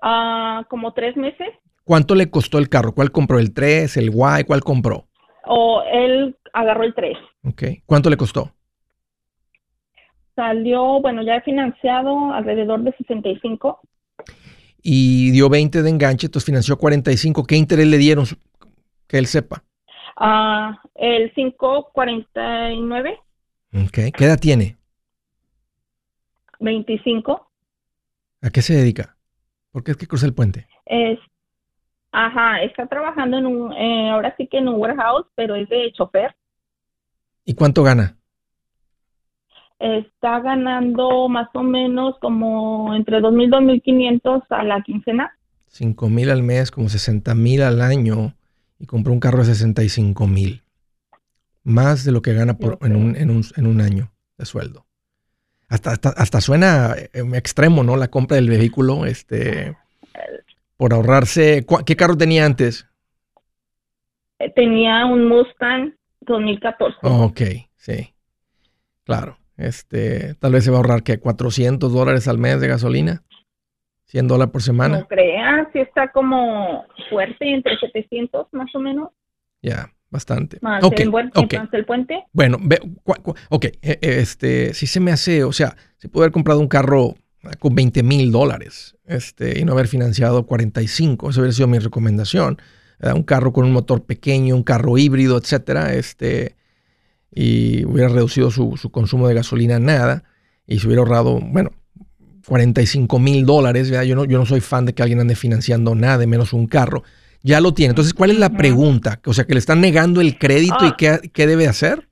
Ah, 0.02 0.64
como 0.68 0.92
tres 0.92 1.16
meses. 1.16 1.49
¿Cuánto 1.85 2.14
le 2.14 2.30
costó 2.30 2.58
el 2.58 2.68
carro? 2.68 2.92
¿Cuál 2.92 3.11
compró? 3.11 3.38
¿El 3.38 3.54
3, 3.54 3.97
el 3.97 4.11
Y? 4.11 4.44
¿Cuál 4.47 4.61
compró? 4.62 5.08
O 5.47 5.82
él 5.90 6.37
agarró 6.52 6.85
el 6.85 6.94
3. 6.94 7.16
Ok. 7.44 7.62
¿Cuánto 7.87 8.11
le 8.11 8.18
costó? 8.18 8.52
Salió, 10.37 11.00
bueno, 11.00 11.23
ya 11.23 11.37
he 11.37 11.40
financiado 11.40 12.32
alrededor 12.32 12.82
de 12.82 12.92
65. 12.92 13.80
Y 14.82 15.30
dio 15.30 15.49
20 15.49 15.82
de 15.82 15.90
enganche, 15.90 16.26
entonces 16.26 16.44
financió 16.44 16.76
45. 16.76 17.44
¿Qué 17.44 17.56
interés 17.56 17.87
le 17.87 17.97
dieron? 17.97 18.26
Que 19.08 19.18
él 19.18 19.26
sepa. 19.26 19.64
Ah, 20.16 20.78
el 20.94 21.32
549. 21.32 23.18
Ok. 23.75 24.12
¿Qué 24.16 24.25
edad 24.25 24.38
tiene? 24.38 24.76
25. 26.60 27.50
¿A 28.42 28.50
qué 28.50 28.62
se 28.62 28.75
dedica? 28.75 29.16
¿Por 29.72 29.84
qué 29.84 29.92
es 29.92 29.96
que 29.96 30.06
cruza 30.06 30.26
el 30.26 30.34
puente? 30.34 30.66
Es, 30.87 31.18
ajá, 32.12 32.62
está 32.62 32.87
trabajando 32.87 33.38
en 33.38 33.46
un, 33.46 33.72
eh, 33.72 34.10
ahora 34.10 34.34
sí 34.37 34.46
que 34.46 34.58
en 34.58 34.68
un 34.68 34.76
warehouse, 34.76 35.26
pero 35.34 35.54
es 35.54 35.68
de 35.68 35.92
chofer. 35.92 36.34
¿Y 37.44 37.54
cuánto 37.54 37.82
gana? 37.82 38.16
Está 39.78 40.40
ganando 40.40 41.28
más 41.28 41.48
o 41.54 41.62
menos 41.62 42.16
como 42.20 42.94
entre 42.94 43.20
2.000 43.20 43.44
y 43.44 43.50
2.500 43.50 44.42
a 44.50 44.64
la 44.64 44.82
quincena. 44.82 45.38
5.000 45.70 46.30
al 46.30 46.42
mes, 46.42 46.70
como 46.70 46.88
60.000 46.88 47.62
al 47.62 47.80
año, 47.80 48.34
y 48.78 48.87
compró 48.87 49.12
un 49.12 49.20
carro 49.20 49.44
de 49.44 49.52
65.000. 49.52 50.62
Más 51.68 52.04
de 52.04 52.12
lo 52.12 52.22
que 52.22 52.34
gana 52.34 52.56
por, 52.56 52.78
en, 52.82 52.96
un, 52.96 53.16
en, 53.16 53.30
un, 53.30 53.44
en 53.56 53.66
un 53.66 53.80
año 53.80 54.12
de 54.37 54.46
sueldo 54.46 54.88
hasta, 55.68 55.92
hasta, 55.92 56.40
suena 56.40 56.94
eh, 56.96 57.22
extremo, 57.34 57.82
¿no? 57.82 57.96
La 57.96 58.08
compra 58.08 58.37
del 58.37 58.48
vehículo, 58.48 59.04
este, 59.04 59.76
por 60.76 60.94
ahorrarse. 60.94 61.66
¿Qué 61.84 61.96
carro 61.96 62.16
tenía 62.16 62.46
antes? 62.46 62.88
Eh, 64.38 64.50
tenía 64.54 65.04
un 65.06 65.28
Mustang 65.28 65.94
2014. 66.20 66.98
ok, 67.02 67.40
sí. 67.76 68.14
Claro. 69.04 69.38
Este, 69.56 70.34
tal 70.34 70.52
vez 70.52 70.64
se 70.64 70.70
va 70.70 70.76
a 70.76 70.80
ahorrar 70.80 71.02
que 71.02 71.18
400 71.18 71.92
dólares 71.92 72.28
al 72.28 72.38
mes 72.38 72.60
de 72.60 72.68
gasolina. 72.68 73.22
100 74.06 74.28
dólares 74.28 74.52
por 74.52 74.62
semana. 74.62 75.00
No 75.00 75.08
creas, 75.08 75.68
sí 75.72 75.80
está 75.80 76.10
como 76.12 76.87
fuerte, 77.10 77.52
entre 77.52 77.76
700 77.76 78.46
más 78.52 78.75
o 78.75 78.78
menos. 78.78 79.10
Ya. 79.60 79.92
Bastante. 80.10 80.58
Más 80.62 80.82
el, 80.82 81.12
el 81.72 81.84
puente. 81.84 82.24
Bueno, 82.32 82.58
ve, 82.60 82.80
ok, 83.50 83.64
e, 83.64 83.78
e, 83.82 83.98
este, 84.00 84.72
si 84.72 84.86
se 84.86 85.00
me 85.00 85.12
hace, 85.12 85.44
o 85.44 85.52
sea, 85.52 85.76
se 85.98 86.08
puede 86.08 86.24
haber 86.24 86.32
comprado 86.32 86.60
un 86.60 86.68
carro 86.68 87.14
con 87.58 87.74
20 87.74 88.02
mil 88.02 88.32
dólares 88.32 88.96
este, 89.06 89.60
y 89.60 89.64
no 89.64 89.72
haber 89.72 89.86
financiado 89.86 90.46
45, 90.46 91.30
esa 91.30 91.40
hubiera 91.40 91.52
sido 91.52 91.68
mi 91.68 91.78
recomendación. 91.78 92.58
Un 93.00 93.22
carro 93.22 93.52
con 93.52 93.64
un 93.64 93.72
motor 93.72 94.04
pequeño, 94.04 94.56
un 94.56 94.64
carro 94.64 94.98
híbrido, 94.98 95.38
etcétera, 95.38 95.94
este, 95.94 96.56
y 97.30 97.84
hubiera 97.84 98.08
reducido 98.08 98.50
su, 98.50 98.76
su 98.76 98.90
consumo 98.90 99.28
de 99.28 99.34
gasolina 99.34 99.78
nada 99.78 100.24
y 100.66 100.80
se 100.80 100.86
hubiera 100.86 101.02
ahorrado, 101.02 101.38
bueno, 101.40 101.70
45 102.46 103.18
mil 103.18 103.46
dólares. 103.46 103.88
Yo 103.88 104.16
no, 104.16 104.24
yo 104.24 104.38
no 104.38 104.46
soy 104.46 104.60
fan 104.60 104.86
de 104.86 104.94
que 104.94 105.02
alguien 105.02 105.20
ande 105.20 105.36
financiando 105.36 105.94
nada, 105.94 106.26
menos 106.26 106.52
un 106.52 106.66
carro 106.66 107.04
ya 107.42 107.61
lo 107.61 107.73
tiene. 107.73 107.90
Entonces, 107.90 108.14
¿cuál 108.14 108.30
es 108.30 108.38
la 108.38 108.50
pregunta? 108.50 109.21
O 109.26 109.33
sea, 109.33 109.45
que 109.45 109.54
le 109.54 109.59
están 109.59 109.80
negando 109.80 110.21
el 110.21 110.38
crédito 110.38 110.85
y 110.85 111.07
ah. 111.07 111.21
qué, 111.33 111.47
debe 111.47 111.66
hacer. 111.66 112.09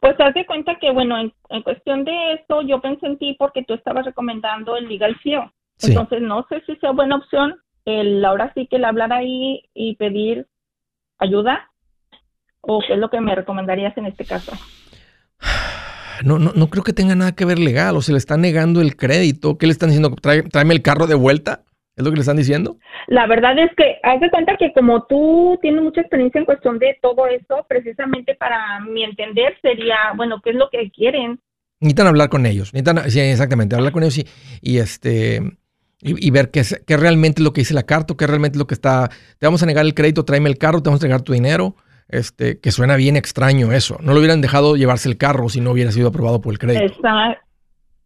Pues 0.00 0.14
haz 0.20 0.34
de 0.34 0.46
cuenta 0.46 0.76
que, 0.80 0.90
bueno, 0.92 1.16
en, 1.18 1.62
cuestión 1.62 2.04
de 2.04 2.34
esto, 2.34 2.62
yo 2.62 2.80
pensé 2.80 3.06
en 3.06 3.18
ti 3.18 3.34
porque 3.38 3.64
tú 3.64 3.74
estabas 3.74 4.04
recomendando 4.04 4.76
el 4.76 4.88
Legal 4.88 5.16
CEO. 5.22 5.52
Entonces, 5.82 6.22
no 6.22 6.46
sé 6.48 6.62
si 6.66 6.76
sea 6.76 6.92
buena 6.92 7.16
opción 7.16 7.56
el 7.84 8.24
ahora 8.24 8.50
sí 8.54 8.66
que 8.66 8.76
el 8.76 8.84
hablar 8.84 9.12
ahí 9.12 9.62
y 9.74 9.96
pedir 9.96 10.46
ayuda 11.18 11.70
o 12.60 12.80
qué 12.86 12.94
es 12.94 12.98
lo 12.98 13.10
que 13.10 13.20
me 13.20 13.34
recomendarías 13.34 13.96
en 13.98 14.06
este 14.06 14.24
caso. 14.24 14.52
No, 16.22 16.38
no, 16.38 16.52
no 16.54 16.68
creo 16.68 16.84
que 16.84 16.92
tenga 16.92 17.16
nada 17.16 17.32
que 17.32 17.44
ver 17.44 17.58
legal 17.58 17.96
o 17.96 18.00
se 18.00 18.12
le 18.12 18.18
está 18.18 18.36
negando 18.36 18.80
el 18.80 18.94
crédito. 18.94 19.58
¿Qué 19.58 19.66
le 19.66 19.72
están 19.72 19.88
diciendo? 19.88 20.14
tráeme 20.14 20.72
el 20.72 20.80
carro 20.80 21.08
de 21.08 21.16
vuelta. 21.16 21.64
¿Es 21.96 22.04
lo 22.04 22.10
que 22.10 22.16
le 22.16 22.20
están 22.20 22.36
diciendo? 22.36 22.76
La 23.06 23.26
verdad 23.26 23.56
es 23.58 23.70
que 23.76 23.98
haz 24.02 24.20
de 24.20 24.30
cuenta 24.30 24.56
que 24.56 24.72
como 24.72 25.04
tú 25.04 25.58
tienes 25.62 25.82
mucha 25.82 26.00
experiencia 26.00 26.40
en 26.40 26.44
cuestión 26.44 26.78
de 26.78 26.98
todo 27.00 27.26
eso, 27.26 27.64
precisamente 27.68 28.34
para 28.34 28.80
mi 28.80 29.04
entender 29.04 29.56
sería, 29.62 29.96
bueno, 30.16 30.40
¿qué 30.42 30.50
es 30.50 30.56
lo 30.56 30.68
que 30.70 30.90
quieren? 30.90 31.38
Necesitan 31.80 32.08
hablar 32.08 32.30
con 32.30 32.46
ellos, 32.46 32.72
necesitan, 32.74 33.10
sí, 33.10 33.20
exactamente, 33.20 33.76
hablar 33.76 33.92
con 33.92 34.02
ellos 34.02 34.18
y, 34.18 34.26
y 34.60 34.78
este 34.78 35.40
y, 36.04 36.30
ver 36.30 36.50
qué, 36.50 36.60
es, 36.60 36.82
qué 36.86 36.96
realmente 36.96 37.40
es 37.40 37.44
lo 37.44 37.52
que 37.52 37.62
dice 37.62 37.72
la 37.72 37.84
carta, 37.84 38.14
qué 38.18 38.26
realmente 38.26 38.56
es 38.56 38.58
lo 38.58 38.66
que 38.66 38.74
está, 38.74 39.08
te 39.38 39.46
vamos 39.46 39.62
a 39.62 39.66
negar 39.66 39.86
el 39.86 39.94
crédito, 39.94 40.24
tráeme 40.24 40.50
el 40.50 40.58
carro, 40.58 40.82
te 40.82 40.90
vamos 40.90 41.02
a 41.02 41.06
negar 41.06 41.22
tu 41.22 41.32
dinero, 41.32 41.76
este, 42.08 42.60
que 42.60 42.72
suena 42.72 42.96
bien 42.96 43.16
extraño 43.16 43.72
eso. 43.72 43.96
No 44.02 44.12
lo 44.12 44.18
hubieran 44.18 44.42
dejado 44.42 44.76
llevarse 44.76 45.08
el 45.08 45.16
carro 45.16 45.48
si 45.48 45.62
no 45.62 45.70
hubiera 45.70 45.92
sido 45.92 46.08
aprobado 46.08 46.42
por 46.42 46.52
el 46.52 46.58
crédito. 46.58 46.84
Exacto. 46.84 47.40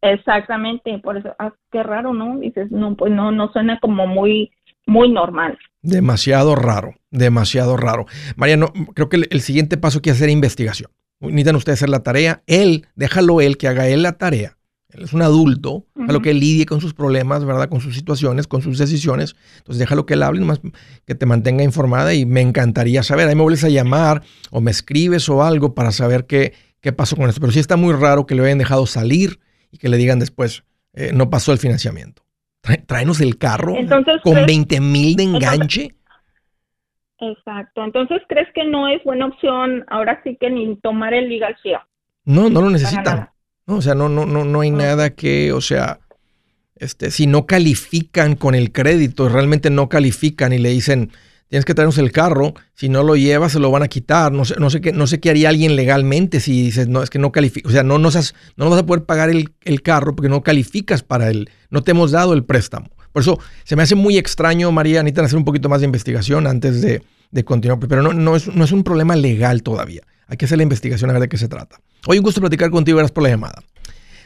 Exactamente, 0.01 0.99
por 1.01 1.17
eso, 1.17 1.35
ah, 1.39 1.53
qué 1.73 1.83
raro, 1.83 2.15
¿no? 2.15 2.39
Dices, 2.39 2.71
no, 2.71 2.95
pues 2.97 3.13
no, 3.13 3.33
no 3.33 3.51
suena 3.53 3.81
como 3.81 4.07
muy, 4.07 4.53
muy 4.87 5.11
normal. 5.11 5.59
Demasiado 5.83 6.55
raro, 6.55 6.95
demasiado 7.11 7.77
raro. 7.77 8.07
Mariano, 8.37 8.73
creo 8.95 9.09
que 9.09 9.17
el, 9.29 9.41
siguiente 9.41 9.77
paso 9.77 10.01
que 10.01 10.11
hacer 10.11 10.31
investigación. 10.31 10.91
Necesitan 11.21 11.57
ustedes 11.57 11.81
hacer 11.81 11.89
la 11.89 12.05
tarea. 12.05 12.43
Él, 12.47 12.87
déjalo 12.95 13.41
él 13.41 13.57
que 13.57 13.67
haga 13.67 13.89
él 13.89 14.03
la 14.03 14.13
tarea. 14.13 14.57
Él 14.91 15.03
es 15.03 15.13
un 15.13 15.21
adulto, 15.21 15.85
a 16.09 16.13
lo 16.13 16.23
que 16.23 16.31
él 16.31 16.41
lidie 16.41 16.65
con 16.65 16.81
sus 16.81 16.95
problemas, 16.95 17.45
¿verdad? 17.45 17.69
Con 17.69 17.81
sus 17.81 17.95
situaciones, 17.95 18.47
con 18.47 18.63
sus 18.63 18.79
decisiones. 18.79 19.37
Entonces 19.59 19.81
déjalo 19.81 20.07
que 20.07 20.15
él 20.15 20.23
hable, 20.23 20.41
nomás 20.41 20.61
que 21.05 21.15
te 21.15 21.27
mantenga 21.27 21.63
informada 21.63 22.15
y 22.15 22.25
me 22.25 22.41
encantaría 22.41 23.03
saber. 23.03 23.29
Ahí 23.29 23.35
me 23.35 23.43
vuelves 23.43 23.65
a 23.65 23.69
llamar 23.69 24.23
o 24.51 24.61
me 24.61 24.71
escribes 24.71 25.29
o 25.29 25.43
algo 25.43 25.75
para 25.75 25.91
saber 25.91 26.25
qué, 26.27 26.55
qué 26.81 26.93
pasó 26.93 27.17
con 27.17 27.29
esto. 27.29 27.41
Pero 27.41 27.53
sí 27.53 27.59
está 27.59 27.77
muy 27.77 27.93
raro 27.93 28.27
que 28.27 28.35
le 28.35 28.45
hayan 28.45 28.59
dejado 28.59 28.87
salir 28.87 29.41
y 29.71 29.79
que 29.79 29.89
le 29.89 29.97
digan 29.97 30.19
después, 30.19 30.65
eh, 30.95 31.11
no 31.13 31.31
pasó 31.31 31.53
el 31.53 31.59
financiamiento. 31.59 32.23
tráenos 32.87 33.21
el 33.21 33.39
carro 33.39 33.75
con 34.23 34.47
20 34.47 34.81
mil 34.81 35.17
de 35.17 35.23
enganche. 35.23 35.95
exacto. 37.19 37.85
Entonces, 37.85 38.23
¿crees 38.29 38.49
que 38.55 38.65
no 38.65 38.89
es 38.89 39.03
buena 39.05 39.27
opción 39.27 39.85
ahora 39.89 40.21
sí 40.25 40.37
que 40.41 40.51
ni 40.51 40.77
tomar 40.77 41.15
el 41.15 41.29
legal? 41.29 41.57
No, 42.25 42.51
no 42.51 42.61
lo 42.61 42.71
necesitan. 42.71 43.31
No, 43.67 43.77
o 43.77 43.83
sea, 43.83 43.95
no, 43.95 44.09
no, 44.09 44.25
no, 44.25 44.45
no 44.45 44.61
hay 44.61 44.71
nada 44.71 45.11
que, 45.11 45.53
o 45.53 45.61
sea, 45.61 45.99
este, 46.77 47.11
si 47.11 47.27
no 47.27 47.47
califican 47.47 48.37
con 48.37 48.55
el 48.55 48.73
crédito, 48.73 49.29
realmente 49.29 49.69
no 49.71 49.89
califican 49.89 50.53
y 50.53 50.59
le 50.59 50.71
dicen, 50.71 51.11
tienes 51.49 51.65
que 51.65 51.75
traernos 51.75 51.99
el 51.99 52.13
carro, 52.13 52.55
si 52.75 52.89
no 52.89 53.03
lo 53.03 53.17
llevas 53.17 53.53
se 53.53 53.59
lo 53.59 53.71
van 53.71 53.83
a 53.83 53.89
quitar, 53.89 54.33
no 54.33 54.45
sé, 54.45 54.81
qué, 54.81 55.31
haría 55.31 55.49
alguien 55.49 55.77
legalmente 55.77 56.41
si 56.41 56.63
dices, 56.63 56.89
no, 56.89 57.03
es 57.03 57.11
que 57.11 57.19
no 57.19 57.33
califica, 57.33 57.69
o 57.69 57.73
sea, 57.73 57.83
no, 57.83 57.99
no, 57.99 58.11
no 58.57 58.71
vas 58.71 58.79
a 58.79 58.87
poder 58.87 59.05
pagar 59.05 59.31
el, 59.31 59.83
carro 59.83 60.15
porque 60.15 60.29
no 60.29 60.43
calificas 60.43 61.03
para 61.03 61.31
él, 61.31 61.51
no 61.71 61.83
te 61.83 61.93
hemos 61.93 62.11
dado 62.11 62.35
el 62.35 62.45
préstamo. 62.45 62.91
Por 63.13 63.23
eso 63.23 63.39
se 63.65 63.75
me 63.75 63.83
hace 63.83 63.95
muy 63.95 64.19
extraño, 64.19 64.71
María, 64.71 65.03
necesitan 65.03 65.25
hacer 65.25 65.39
un 65.39 65.45
poquito 65.45 65.69
más 65.69 65.81
de 65.81 65.87
investigación 65.87 66.47
antes 66.47 66.83
de, 66.83 67.03
continuar, 67.45 67.79
pero 67.81 68.03
no, 68.03 68.13
no 68.13 68.37
es 68.37 68.73
un 68.73 68.85
problema 68.85 69.17
legal 69.17 69.63
todavía. 69.63 70.03
Hay 70.29 70.37
que 70.37 70.45
hacer 70.45 70.59
la 70.59 70.63
investigación 70.63 71.09
a 71.09 71.15
ver 71.15 71.23
de 71.23 71.29
qué 71.29 71.39
se 71.39 71.49
trata. 71.49 71.81
Hoy 72.07 72.19
un 72.19 72.25
gusto 72.25 72.41
platicar 72.41 72.71
contigo, 72.71 72.99
gracias 72.99 73.13
por 73.13 73.23
la 73.23 73.31
llamada. 73.31 73.63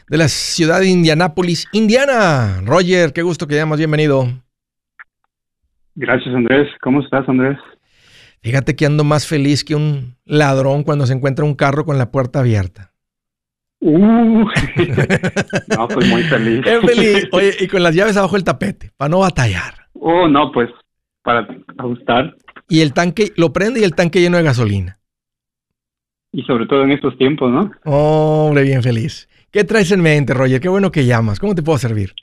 De 0.09 0.17
la 0.17 0.27
ciudad 0.27 0.81
de 0.81 0.87
Indianápolis, 0.87 1.65
Indiana. 1.71 2.61
Roger, 2.65 3.13
qué 3.13 3.21
gusto 3.21 3.47
que 3.47 3.55
llamas, 3.55 3.77
bienvenido. 3.77 4.42
Gracias, 5.95 6.33
Andrés. 6.33 6.69
¿Cómo 6.81 7.01
estás, 7.01 7.27
Andrés? 7.27 7.57
Fíjate 8.41 8.75
que 8.75 8.85
ando 8.85 9.03
más 9.03 9.27
feliz 9.27 9.63
que 9.63 9.75
un 9.75 10.17
ladrón 10.25 10.83
cuando 10.83 11.05
se 11.05 11.13
encuentra 11.13 11.45
un 11.45 11.55
carro 11.55 11.85
con 11.85 11.97
la 11.97 12.11
puerta 12.11 12.39
abierta. 12.39 12.91
Uh, 13.79 14.45
no, 15.77 15.87
pues 15.87 16.07
muy 16.07 16.23
feliz. 16.23 16.65
Es 16.65 16.79
feliz. 16.81 17.27
Oye, 17.31 17.51
y 17.59 17.67
con 17.67 17.83
las 17.83 17.95
llaves 17.95 18.17
abajo 18.17 18.35
del 18.35 18.43
tapete, 18.43 18.91
para 18.97 19.09
no 19.09 19.19
batallar. 19.19 19.73
Oh, 19.93 20.27
no, 20.27 20.51
pues 20.51 20.69
para 21.21 21.47
ajustar. 21.77 22.35
Y 22.69 22.81
el 22.81 22.93
tanque, 22.93 23.31
lo 23.35 23.53
prende 23.53 23.79
y 23.79 23.83
el 23.83 23.95
tanque 23.95 24.21
lleno 24.21 24.37
de 24.37 24.43
gasolina. 24.43 24.99
Y 26.31 26.43
sobre 26.43 26.65
todo 26.65 26.83
en 26.83 26.91
estos 26.91 27.17
tiempos, 27.17 27.51
¿no? 27.51 27.71
hombre, 27.83 28.63
bien 28.63 28.81
feliz. 28.83 29.29
¿Qué 29.51 29.63
traes 29.63 29.91
en 29.91 30.01
mente, 30.01 30.33
Roger? 30.33 30.59
Qué 30.59 30.69
bueno 30.69 30.91
que 30.91 31.05
llamas. 31.05 31.39
¿Cómo 31.39 31.53
te 31.53 31.61
puedo 31.61 31.77
servir? 31.77 32.13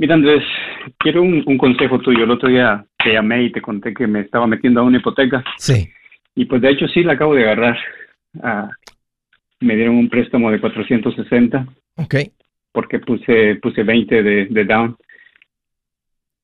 Mira, 0.00 0.14
Andrés, 0.14 0.42
quiero 0.96 1.20
un, 1.20 1.58
consejo 1.58 1.98
tuyo. 1.98 2.24
El 2.24 2.30
otro 2.30 2.48
día 2.48 2.82
te 3.04 3.12
llamé 3.12 3.44
y 3.44 3.52
te 3.52 3.60
conté 3.60 3.92
que 3.92 4.06
me 4.06 4.20
estaba 4.20 4.46
metiendo 4.46 4.80
a 4.80 4.82
una 4.82 4.96
hipoteca. 4.96 5.44
Sí. 5.58 5.90
Y 6.34 6.46
pues 6.46 6.62
de 6.62 6.70
hecho 6.70 6.88
sí 6.88 7.02
la 7.02 7.12
acabo 7.12 7.34
de 7.34 7.42
agarrar. 7.42 7.78
Ah, 8.42 8.70
me 9.60 9.76
dieron 9.76 9.96
un 9.96 10.08
préstamo 10.08 10.50
de 10.50 10.58
460. 10.58 11.66
Ok. 11.96 12.14
Porque 12.72 13.00
puse, 13.00 13.56
puse 13.56 13.82
20 13.82 14.22
de, 14.22 14.46
de 14.46 14.64
down. 14.64 14.96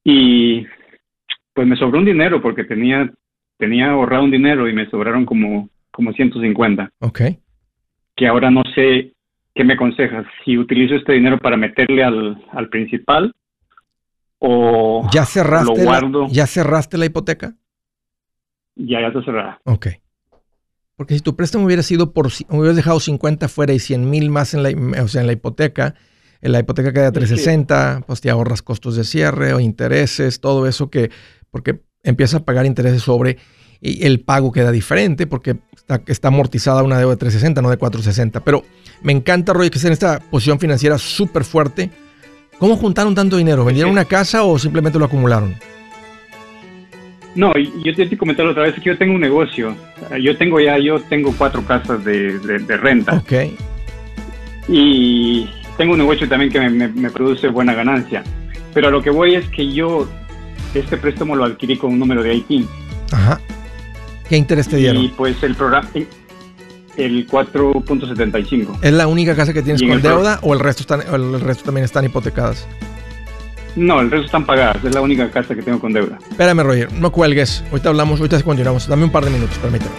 Y 0.05 0.67
pues 1.55 1.67
me 1.67 1.77
sobró 1.77 1.99
un 1.99 2.05
dinero 2.05 2.43
porque 2.43 2.65
tenía, 2.65 3.11
tenía 3.57 3.89
ahorrado 3.93 4.25
un 4.25 4.33
dinero 4.33 4.69
y 4.69 4.75
me 4.75 4.85
sobraron 4.91 5.25
como, 5.25 5.71
como 5.93 6.13
150. 6.13 6.91
Ok. 6.99 7.23
Que 8.15 8.27
ahora 8.27 8.51
no 8.51 8.65
sé 8.75 9.15
¿qué 9.55 9.65
me 9.65 9.73
aconsejas? 9.73 10.27
Si 10.45 10.59
utilizo 10.59 10.95
este 10.95 11.15
dinero 11.15 11.39
para 11.39 11.57
meterle 11.57 12.05
al, 12.05 12.39
al 12.53 12.69
principal 12.69 13.35
o 14.39 15.09
¿Ya 15.13 15.25
cerraste 15.25 15.79
lo 15.79 15.85
guardo. 15.85 16.23
La, 16.23 16.29
¿Ya 16.29 16.47
cerraste 16.47 16.99
la 16.99 17.07
hipoteca? 17.07 17.55
Ya, 18.77 19.01
ya 19.01 19.09
está 19.09 19.23
cerrada. 19.23 19.61
Ok. 19.65 19.89
Porque 20.97 21.15
si 21.15 21.21
tu 21.21 21.37
préstamo 21.37 21.67
hubiera 21.67 21.83
sido 21.83 22.13
por, 22.13 22.29
hubieras 22.49 22.77
dejado 22.77 23.01
50 23.01 23.49
fuera 23.49 23.73
y 23.73 23.79
100 23.79 24.09
mil 24.09 24.31
más 24.31 24.55
en 24.55 24.63
la, 24.63 25.03
o 25.03 25.09
sea, 25.09 25.21
en 25.21 25.27
la 25.27 25.35
hipoteca, 25.35 25.95
en 26.41 26.53
la 26.53 26.61
hipoteca 26.61 26.93
queda 26.93 27.13
360, 27.13 28.05
pues 28.07 28.21
te 28.21 28.31
ahorras 28.31 28.63
costos 28.63 28.97
de 28.97 29.05
cierre 29.05 29.53
o 29.53 29.61
intereses, 29.61 30.41
todo 30.41 30.67
eso 30.67 30.89
que, 30.91 31.11
porque 31.51 31.83
empiezas 32.03 32.41
a 32.41 32.45
pagar 32.45 32.65
intereses 32.67 33.03
sobre 33.03 33.37
y 33.81 34.07
el 34.07 34.21
pago 34.21 34.53
queda 34.53 34.73
diferente 34.73 35.27
porque 35.27 35.57
está, 35.77 36.03
está 36.07 36.29
amortizada 36.29 36.83
una 36.83 36.99
deuda 36.99 37.13
de 37.13 37.19
360, 37.19 37.61
no 37.63 37.71
de 37.71 37.77
460. 37.77 38.41
Pero 38.41 38.65
me 39.03 39.13
encanta, 39.13 39.53
Roy, 39.53 39.71
que 39.71 39.77
esté 39.77 39.89
en 39.89 39.93
esta 39.93 40.19
posición 40.19 40.59
financiera 40.59 40.99
súper 40.99 41.45
fuerte. 41.45 41.91
¿Cómo 42.59 42.77
juntaron 42.77 43.15
tanto 43.15 43.37
dinero? 43.37 43.65
¿Vendieron 43.65 43.93
una 43.93 44.05
casa 44.05 44.45
o 44.45 44.59
simplemente 44.59 44.99
lo 44.99 45.05
acumularon? 45.05 45.55
No, 47.35 47.53
yo 47.85 47.95
te, 47.95 48.17
comenté 48.17 48.43
la 48.43 48.51
otra 48.51 48.63
vez 48.63 48.75
que 48.77 48.81
yo 48.81 48.97
tengo 48.97 49.15
un 49.15 49.21
negocio. 49.21 49.77
Yo 50.23 50.37
tengo 50.39 50.59
ya, 50.59 50.79
yo 50.79 51.01
tengo 51.01 51.35
cuatro 51.37 51.63
casas 51.65 52.03
de, 52.03 52.39
renta. 52.81 53.15
Ok. 53.15 53.33
Y 54.69 55.49
tengo 55.77 55.93
un 55.93 55.99
negocio 55.99 56.27
también 56.29 56.51
que 56.51 56.61
me, 56.61 57.11
produce 57.11 57.49
buena 57.49 57.75
ganancia. 57.75 58.25
Pero 58.73 58.89
a 58.89 58.91
lo 58.91 59.03
que 59.03 59.11
voy 59.11 59.35
es 59.35 59.47
que 59.51 59.71
yo 59.71 60.09
este 60.75 60.97
préstamo 60.97 61.37
lo 61.37 61.45
adquirí 61.45 61.77
con 61.77 61.93
un 61.93 61.99
número 61.99 62.23
de 62.23 62.37
IT. 62.37 62.67
Ajá. 63.13 63.39
¿Qué 64.29 64.37
interés 64.37 64.67
te 64.69 64.77
dieron? 64.77 65.03
Y 65.03 65.09
pues 65.09 65.43
el 65.43 65.55
programa, 65.55 65.89
el 66.97 67.27
4.75. 67.27 68.79
¿Es 68.83 68.93
la 68.93 69.07
única 69.07 69.35
casa 69.35 69.53
que 69.53 69.63
tienes 69.63 69.83
con 69.83 70.01
deuda 70.03 70.39
o 70.43 70.55
el 70.55 70.61
resto, 70.61 70.83
están, 70.83 71.03
el 71.13 71.41
resto 71.41 71.65
también 71.65 71.85
están 71.85 72.05
hipotecadas? 72.05 72.67
No, 73.77 74.01
el 74.01 74.11
resto 74.11 74.27
están 74.27 74.47
pagadas. 74.47 74.83
Es 74.83 74.95
la 74.95 75.03
única 75.03 75.31
casa 75.31 75.55
que 75.55 75.63
tengo 75.63 75.79
con 75.79 75.93
deuda. 75.93 76.19
Espérame, 76.31 76.63
Roger. 76.63 76.93
No 76.93 77.13
cuelgues. 77.13 77.63
Ahorita 77.71 77.91
hablamos, 77.91 78.19
ahorita 78.21 78.43
continuamos. 78.43 78.89
Dame 78.89 79.05
un 79.05 79.11
par 79.11 79.25
de 79.25 79.31
minutos, 79.31 79.59
permíteme. 79.59 79.93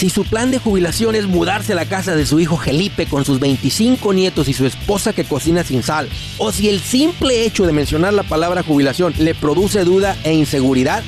Si 0.00 0.08
su 0.08 0.24
plan 0.24 0.50
de 0.50 0.58
jubilación 0.58 1.14
es 1.14 1.26
mudarse 1.26 1.72
a 1.72 1.76
la 1.76 1.84
casa 1.84 2.16
de 2.16 2.24
su 2.24 2.40
hijo 2.40 2.56
Felipe 2.56 3.04
con 3.04 3.26
sus 3.26 3.38
25 3.38 4.14
nietos 4.14 4.48
y 4.48 4.54
su 4.54 4.64
esposa 4.64 5.12
que 5.12 5.24
cocina 5.24 5.62
sin 5.62 5.82
sal, 5.82 6.08
o 6.38 6.52
si 6.52 6.70
el 6.70 6.80
simple 6.80 7.44
hecho 7.44 7.66
de 7.66 7.74
mencionar 7.74 8.14
la 8.14 8.22
palabra 8.22 8.62
jubilación 8.62 9.12
le 9.18 9.34
produce 9.34 9.84
duda 9.84 10.16
e 10.24 10.32
inseguridad, 10.32 11.02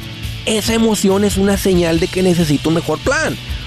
esa 0.44 0.74
emoción 0.74 1.24
es 1.24 1.38
una 1.38 1.56
señal 1.56 2.00
de 2.00 2.08
que 2.08 2.22
necesita 2.22 2.68
un 2.68 2.74
mejor 2.74 2.98
plan. 2.98 3.34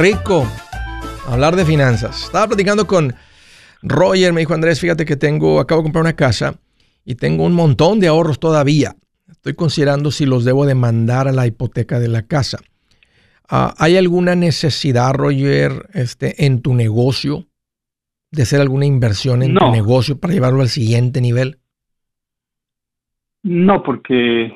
Rico 0.00 0.46
hablar 1.28 1.56
de 1.56 1.66
finanzas. 1.66 2.24
Estaba 2.24 2.48
platicando 2.48 2.86
con 2.86 3.14
Roger, 3.82 4.32
me 4.32 4.40
dijo 4.40 4.54
Andrés, 4.54 4.80
fíjate 4.80 5.04
que 5.04 5.16
tengo, 5.16 5.60
acabo 5.60 5.82
de 5.82 5.84
comprar 5.84 6.02
una 6.02 6.16
casa 6.16 6.58
y 7.04 7.16
tengo 7.16 7.44
un 7.44 7.52
montón 7.52 8.00
de 8.00 8.08
ahorros 8.08 8.40
todavía. 8.40 8.96
Estoy 9.30 9.54
considerando 9.54 10.10
si 10.10 10.24
los 10.24 10.44
debo 10.44 10.64
de 10.64 10.74
mandar 10.74 11.28
a 11.28 11.32
la 11.32 11.46
hipoteca 11.46 12.00
de 12.00 12.08
la 12.08 12.22
casa. 12.22 12.58
Ah, 13.48 13.74
¿Hay 13.78 13.98
alguna 13.98 14.34
necesidad, 14.34 15.12
Roger, 15.12 15.88
este, 15.92 16.46
en 16.46 16.62
tu 16.62 16.74
negocio 16.74 17.46
de 18.30 18.44
hacer 18.44 18.60
alguna 18.60 18.86
inversión 18.86 19.42
en 19.42 19.54
tu 19.54 19.70
negocio 19.70 20.18
para 20.18 20.32
llevarlo 20.32 20.62
al 20.62 20.68
siguiente 20.68 21.20
nivel? 21.20 21.58
No, 23.42 23.82
porque 23.82 24.54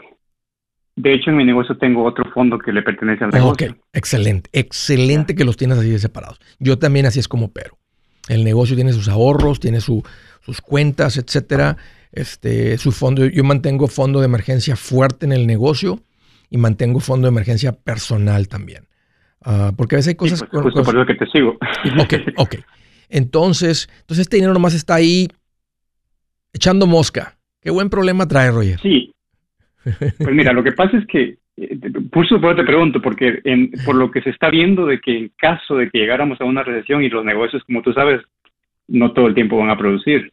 de 0.96 1.12
hecho, 1.12 1.30
en 1.30 1.37
mi 1.37 1.44
negocio 1.44 1.76
tengo 1.76 2.04
otro 2.04 2.24
fondo 2.33 2.59
que 2.59 2.72
le 2.72 2.83
pertenece 2.83 3.24
al 3.24 3.30
negocio. 3.30 3.72
Ok, 3.72 3.76
excelente, 3.92 4.48
excelente 4.52 5.35
que 5.35 5.44
los 5.44 5.57
tienes 5.57 5.78
así 5.78 5.90
de 5.90 5.98
separados. 5.98 6.38
Yo 6.61 6.78
también 6.78 7.07
así 7.07 7.18
es 7.18 7.26
como 7.26 7.52
pero. 7.52 7.78
El 8.28 8.44
negocio 8.44 8.76
tiene 8.76 8.92
sus 8.92 9.09
ahorros, 9.09 9.59
tiene 9.61 9.80
sus 9.80 10.04
cuentas, 10.62 11.16
etcétera. 11.16 11.76
Este, 12.12 12.78
su 12.78 12.92
fondo, 12.92 13.26
yo 13.26 13.42
mantengo 13.42 13.88
fondo 13.88 14.20
de 14.20 14.26
emergencia 14.26 14.76
fuerte 14.76 15.26
en 15.26 15.33
el 15.33 15.46
negocio 15.48 16.00
y 16.48 16.59
mantengo 16.59 17.00
fondo 17.00 17.26
de 17.26 17.33
emergencia 17.33 17.72
personal 17.72 18.46
también. 18.48 18.87
Ah, 19.42 19.72
porque 19.76 19.96
a 19.96 19.98
veces 19.98 20.11
hay 20.11 20.14
cosas... 20.14 20.44
Pues, 20.50 20.62
justo 20.62 20.85
por 20.85 20.96
eso 20.96 21.07
que 21.07 21.14
te 21.14 21.26
sigo. 21.26 21.59
Ok, 22.00 22.14
ok. 22.37 22.54
Entonces, 23.09 23.88
entonces 24.00 24.22
este 24.22 24.37
dinero 24.37 24.54
nomás 24.54 24.74
está 24.74 24.94
ahí 24.94 25.28
echando 26.52 26.87
mosca. 26.87 27.37
Qué 27.61 27.70
buen 27.70 27.90
problema 27.90 28.28
trae, 28.28 28.50
Roger. 28.50 28.80
Sí, 28.80 29.13
pues 30.18 30.35
mira, 30.35 30.53
lo 30.53 30.62
que 30.62 30.73
pasa 30.73 30.97
es 30.97 31.07
que, 31.07 31.38
eh, 31.57 31.79
por 32.11 32.25
eso 32.25 32.40
te 32.40 32.64
pregunto, 32.64 33.01
porque 33.01 33.40
en, 33.44 33.70
por 33.85 33.94
lo 33.94 34.11
que 34.11 34.23
se 34.23 34.31
está 34.31 34.51
viendo 34.51 34.87
de 34.87 35.01
que 35.01 35.16
en 35.16 35.33
caso 35.37 35.77
de 35.77 35.90
que 35.90 35.99
llegáramos 35.99 36.40
a 36.40 36.44
una 36.44 36.62
recesión 36.62 37.03
y 37.03 37.09
los 37.09 37.25
negocios, 37.25 37.62
como 37.64 37.83
tú 37.83 37.92
sabes, 37.92 38.20
no 38.88 39.12
todo 39.12 39.27
el 39.27 39.35
tiempo 39.35 39.59
van 39.59 39.70
a 39.70 39.79
producir. 39.79 40.33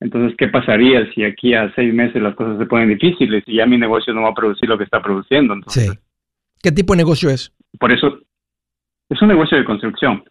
Entonces, 0.00 0.36
¿qué 0.36 0.48
pasaría 0.48 1.10
si 1.14 1.24
aquí 1.24 1.54
a 1.54 1.72
seis 1.74 1.94
meses 1.94 2.20
las 2.20 2.34
cosas 2.34 2.58
se 2.58 2.66
ponen 2.66 2.88
difíciles 2.88 3.42
y 3.46 3.56
ya 3.56 3.66
mi 3.66 3.78
negocio 3.78 4.12
no 4.12 4.22
va 4.22 4.30
a 4.30 4.34
producir 4.34 4.68
lo 4.68 4.76
que 4.76 4.84
está 4.84 5.00
produciendo? 5.02 5.56
sí. 5.68 5.88
¿Qué 6.62 6.72
tipo 6.72 6.94
de 6.94 6.96
negocio 6.96 7.28
es? 7.28 7.52
Por 7.78 7.92
eso, 7.92 8.20
es 9.10 9.20
un 9.20 9.28
negocio 9.28 9.58
de 9.58 9.66
construcción, 9.66 10.24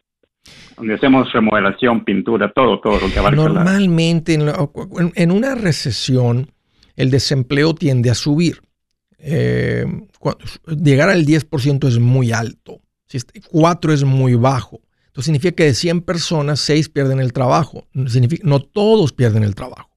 donde 0.76 0.96
hacemos 0.96 1.32
remodelación, 1.32 2.04
pintura, 2.04 2.52
todo, 2.52 2.80
todo 2.80 3.00
lo 3.00 3.14
que 3.14 3.20
abarca. 3.20 3.36
Normalmente, 3.36 4.34
en, 4.34 5.12
en 5.14 5.32
una 5.32 5.54
recesión, 5.54 6.48
el 6.96 7.12
desempleo 7.12 7.76
tiende 7.76 8.10
a 8.10 8.16
subir. 8.16 8.62
Eh, 9.18 9.86
llegar 10.66 11.10
al 11.10 11.26
10% 11.26 11.88
es 11.88 12.00
muy 12.00 12.32
alto, 12.32 12.82
4 13.52 13.94
es 13.94 14.04
muy 14.04 14.36
bajo. 14.36 14.82
Entonces 15.08 15.26
significa 15.26 15.56
que 15.56 15.66
de 15.66 15.74
100 15.76 16.02
personas, 16.02 16.60
6 16.62 16.90
pierden 16.90 17.20
el 17.20 17.34
trabajo. 17.34 17.88
Significa, 18.08 18.42
no 18.48 18.60
todos 18.60 19.14
pierden 19.14 19.44
el 19.44 19.54
trabajo. 19.54 19.90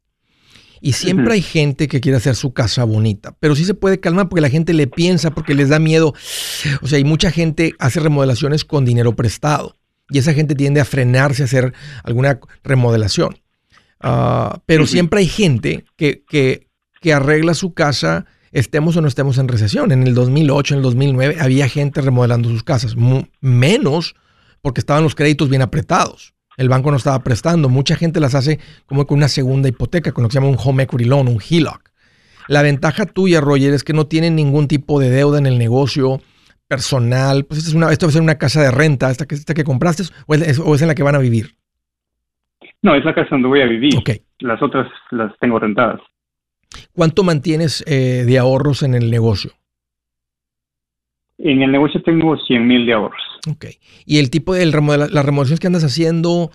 Y 0.81 0.93
siempre 0.93 1.35
hay 1.35 1.43
gente 1.43 1.89
que 1.89 2.01
quiere 2.01 2.19
hacer 2.19 2.37
su 2.37 2.53
casa 2.53 2.85
bonita, 2.85 3.35
pero 3.41 3.57
sí 3.57 3.65
se 3.65 3.75
puede 3.75 3.99
calmar 3.99 4.29
porque 4.29 4.43
la 4.43 4.51
gente 4.51 4.75
le 4.75 4.87
piensa, 4.87 5.31
porque 5.31 5.55
les 5.55 5.71
da 5.71 5.79
miedo. 5.79 6.15
O 6.83 6.87
sea, 6.87 6.99
hay 6.99 7.05
mucha 7.05 7.31
gente 7.31 7.73
hace 7.79 7.99
remodelaciones 7.99 8.65
con 8.65 8.85
dinero 8.85 9.17
prestado 9.17 9.77
y 10.11 10.19
esa 10.19 10.35
gente 10.35 10.55
tiende 10.55 10.81
a 10.81 10.85
frenarse 10.85 11.43
a 11.43 11.47
hacer 11.47 11.73
alguna 12.05 12.39
remodelación. 12.63 13.39
Ah, 14.01 14.61
pero 14.67 14.87
siempre 14.87 15.21
hay 15.21 15.27
gente 15.27 15.85
que, 15.97 16.23
que, 16.29 16.66
que 17.01 17.13
arregla 17.13 17.55
su 17.55 17.75
casa, 17.75 18.27
estemos 18.53 18.97
o 18.97 19.01
no 19.01 19.09
estemos 19.09 19.39
en 19.39 19.49
recesión. 19.49 19.93
En 19.93 20.07
el 20.07 20.15
2008, 20.15 20.75
en 20.75 20.79
el 20.79 20.83
2009, 20.83 21.37
había 21.41 21.69
gente 21.69 22.01
remodelando 22.01 22.49
sus 22.49 22.63
casas, 22.63 22.97
menos 23.41 24.15
porque 24.63 24.81
estaban 24.81 25.03
los 25.03 25.15
créditos 25.15 25.49
bien 25.49 25.63
apretados. 25.63 26.35
El 26.57 26.69
banco 26.69 26.91
no 26.91 26.97
estaba 26.97 27.23
prestando. 27.23 27.69
Mucha 27.69 27.97
gente 27.97 28.19
las 28.19 28.35
hace 28.35 28.59
como 28.87 29.07
con 29.07 29.19
una 29.19 29.29
segunda 29.29 29.69
hipoteca, 29.69 30.13
con 30.13 30.23
lo 30.23 30.29
que 30.29 30.33
se 30.33 30.41
llama 30.41 30.51
un 30.51 30.59
home 30.59 30.85
equity 30.85 31.05
loan, 31.05 31.29
un 31.29 31.39
HELOC. 31.39 31.91
La 32.49 32.63
ventaja 32.63 33.07
tuya, 33.07 33.41
Roger, 33.41 33.75
es 33.75 33.85
que 33.85 33.93
no 33.93 34.07
tienen 34.07 34.37
ningún 34.37 34.69
tipo 34.69 35.01
de 35.01 35.11
deuda 35.11 35.39
en 35.39 35.47
el 35.47 35.59
negocio 35.59 36.21
personal. 36.69 37.45
Pues 37.45 37.59
esta, 37.59 37.71
es 37.71 37.75
una, 37.75 37.93
esto 37.93 38.07
va 38.07 38.11
a 38.11 38.13
ser 38.13 38.23
una 38.23 38.39
casa 38.39 38.63
de 38.63 38.71
renta, 38.71 39.11
esta 39.11 39.27
que, 39.27 39.35
esta 39.35 39.53
que 39.55 39.65
compraste, 39.65 40.05
o 40.27 40.35
es, 40.35 40.59
o 40.59 40.75
es, 40.75 40.83
en 40.83 40.89
la 40.89 40.95
que 40.95 41.03
van 41.03 41.17
a 41.17 41.19
vivir. 41.19 41.57
No, 42.83 42.95
es 42.95 43.05
la 43.05 43.15
casa 43.15 43.29
donde 43.33 43.49
voy 43.49 43.61
a 43.61 43.67
vivir. 43.67 43.95
Las 44.41 44.63
otras 44.63 44.89
las 45.11 45.37
tengo 45.41 45.59
rentadas. 45.59 46.01
¿Cuánto 46.93 47.23
mantienes 47.23 47.85
eh, 47.87 48.25
de 48.27 48.39
ahorros 48.39 48.83
en 48.83 48.95
el 48.95 49.11
negocio? 49.11 49.53
En 51.39 51.63
el 51.63 51.71
negocio 51.71 52.03
tengo 52.03 52.37
100 52.37 52.67
mil 52.67 52.87
de 52.87 52.95
ahorros. 52.95 53.21
Ok. 53.51 53.67
¿Y 54.05 54.19
el 54.19 54.31
tipo 54.31 54.55
de 54.55 54.67
las 54.67 54.75
remodelaciones 54.75 55.61
que 55.61 55.67
andas 55.67 55.85
haciendo, 55.85 56.51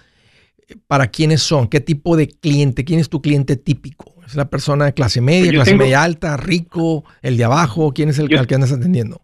para 0.87 1.07
quiénes 1.07 1.41
son? 1.41 1.67
¿Qué 1.67 1.79
tipo 1.79 2.17
de 2.17 2.27
cliente? 2.27 2.83
¿Quién 2.83 2.99
es 2.99 3.09
tu 3.09 3.21
cliente 3.21 3.55
típico? 3.55 4.15
¿Es 4.25 4.35
la 4.35 4.49
persona 4.49 4.85
de 4.85 4.93
clase 4.93 5.21
media, 5.21 5.51
pues 5.51 5.55
clase 5.55 5.75
media 5.75 6.03
alta, 6.03 6.37
rico, 6.37 7.03
el 7.21 7.37
de 7.37 7.43
abajo? 7.43 7.93
¿Quién 7.93 8.09
es 8.09 8.19
el 8.19 8.35
al 8.37 8.47
que 8.47 8.55
andas 8.55 8.71
atendiendo? 8.71 9.21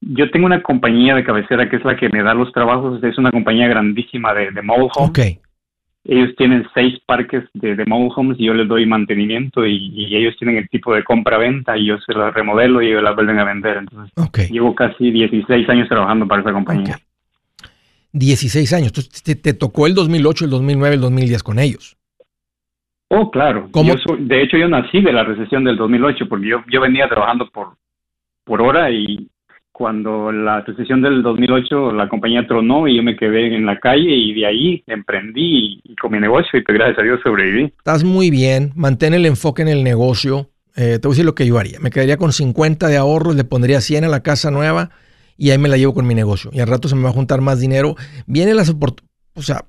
Yo 0.00 0.30
tengo 0.30 0.46
una 0.46 0.62
compañía 0.62 1.14
de 1.14 1.24
cabecera 1.24 1.68
que 1.68 1.76
es 1.76 1.84
la 1.84 1.96
que 1.96 2.08
me 2.08 2.22
da 2.22 2.34
los 2.34 2.52
trabajos. 2.52 3.02
Es 3.02 3.18
una 3.18 3.30
compañía 3.30 3.68
grandísima 3.68 4.32
de, 4.32 4.50
de 4.50 4.62
mobile 4.62 4.88
homes. 4.94 5.10
Ok. 5.10 5.47
Ellos 6.08 6.34
tienen 6.36 6.66
seis 6.72 6.98
parques 7.04 7.44
de, 7.52 7.76
de 7.76 7.84
mobile 7.84 8.12
homes 8.16 8.40
y 8.40 8.46
yo 8.46 8.54
les 8.54 8.66
doy 8.66 8.86
mantenimiento 8.86 9.66
y, 9.66 10.16
ellos 10.16 10.34
tienen 10.38 10.56
el 10.56 10.68
tipo 10.70 10.94
de 10.94 11.04
compra-venta 11.04 11.76
y 11.76 11.86
yo 11.86 11.98
se 11.98 12.14
las 12.14 12.32
remodelo 12.32 12.80
y 12.80 12.88
ellos 12.88 13.02
las 13.02 13.14
vuelven 13.14 13.38
a 13.38 13.44
vender. 13.44 13.76
Entonces, 13.76 14.12
okay. 14.16 14.48
llevo 14.48 14.74
casi 14.74 15.10
16 15.10 15.68
años 15.68 15.86
trabajando 15.86 16.26
para 16.26 16.40
esa 16.40 16.52
compañía. 16.52 16.98
16 18.12 18.72
años. 18.72 18.88
Entonces, 18.88 19.22
te, 19.22 19.36
te, 19.36 19.52
tocó 19.52 19.86
el 19.86 19.94
2008, 19.94 20.46
el 20.46 20.50
2009, 20.50 20.94
el 20.94 21.00
2010 21.02 21.42
con 21.42 21.58
ellos. 21.58 21.98
Oh, 23.10 23.30
claro. 23.30 23.68
de 24.18 24.42
hecho, 24.42 24.56
yo 24.56 24.68
nací 24.68 25.00
de 25.00 25.12
la 25.12 25.24
recesión 25.24 25.64
del 25.64 25.76
2008 25.76 26.26
porque 26.28 26.48
yo, 26.48 26.64
yo 26.70 26.80
venía 26.80 27.08
trabajando 27.08 27.48
por, 27.50 27.76
por 28.44 28.62
hora 28.62 28.90
y 28.90 29.28
cuando 29.78 30.32
la 30.32 30.62
recesión 30.62 31.00
del 31.02 31.22
2008 31.22 31.92
la 31.92 32.08
compañía 32.08 32.44
tronó 32.48 32.88
y 32.88 32.96
yo 32.96 33.02
me 33.04 33.14
quedé 33.14 33.54
en 33.54 33.64
la 33.64 33.78
calle 33.78 34.10
y 34.12 34.34
de 34.34 34.44
ahí 34.44 34.82
emprendí 34.88 35.80
y, 35.84 35.94
con 35.94 36.10
mi 36.10 36.18
negocio 36.18 36.58
y 36.58 36.62
pues 36.62 36.76
gracias 36.76 36.98
a 36.98 37.02
Dios 37.02 37.20
sobreviví. 37.22 37.72
Estás 37.78 38.02
muy 38.02 38.28
bien, 38.28 38.72
mantén 38.74 39.14
el 39.14 39.24
enfoque 39.24 39.62
en 39.62 39.68
el 39.68 39.84
negocio. 39.84 40.50
Eh, 40.74 40.98
te 40.98 41.06
voy 41.06 41.12
a 41.12 41.14
decir 41.14 41.24
lo 41.24 41.36
que 41.36 41.46
yo 41.46 41.60
haría. 41.60 41.78
Me 41.78 41.90
quedaría 41.90 42.16
con 42.16 42.32
50 42.32 42.88
de 42.88 42.96
ahorros, 42.96 43.36
le 43.36 43.44
pondría 43.44 43.80
100 43.80 44.02
a 44.02 44.08
la 44.08 44.24
casa 44.24 44.50
nueva 44.50 44.90
y 45.36 45.50
ahí 45.50 45.58
me 45.58 45.68
la 45.68 45.76
llevo 45.76 45.94
con 45.94 46.08
mi 46.08 46.16
negocio. 46.16 46.50
Y 46.52 46.58
al 46.58 46.66
rato 46.66 46.88
se 46.88 46.96
me 46.96 47.04
va 47.04 47.10
a 47.10 47.12
juntar 47.12 47.40
más 47.40 47.60
dinero. 47.60 47.94
Vienen 48.26 48.56
las 48.56 48.68
oportunidades, 48.70 49.14
o 49.34 49.42
sea, 49.42 49.64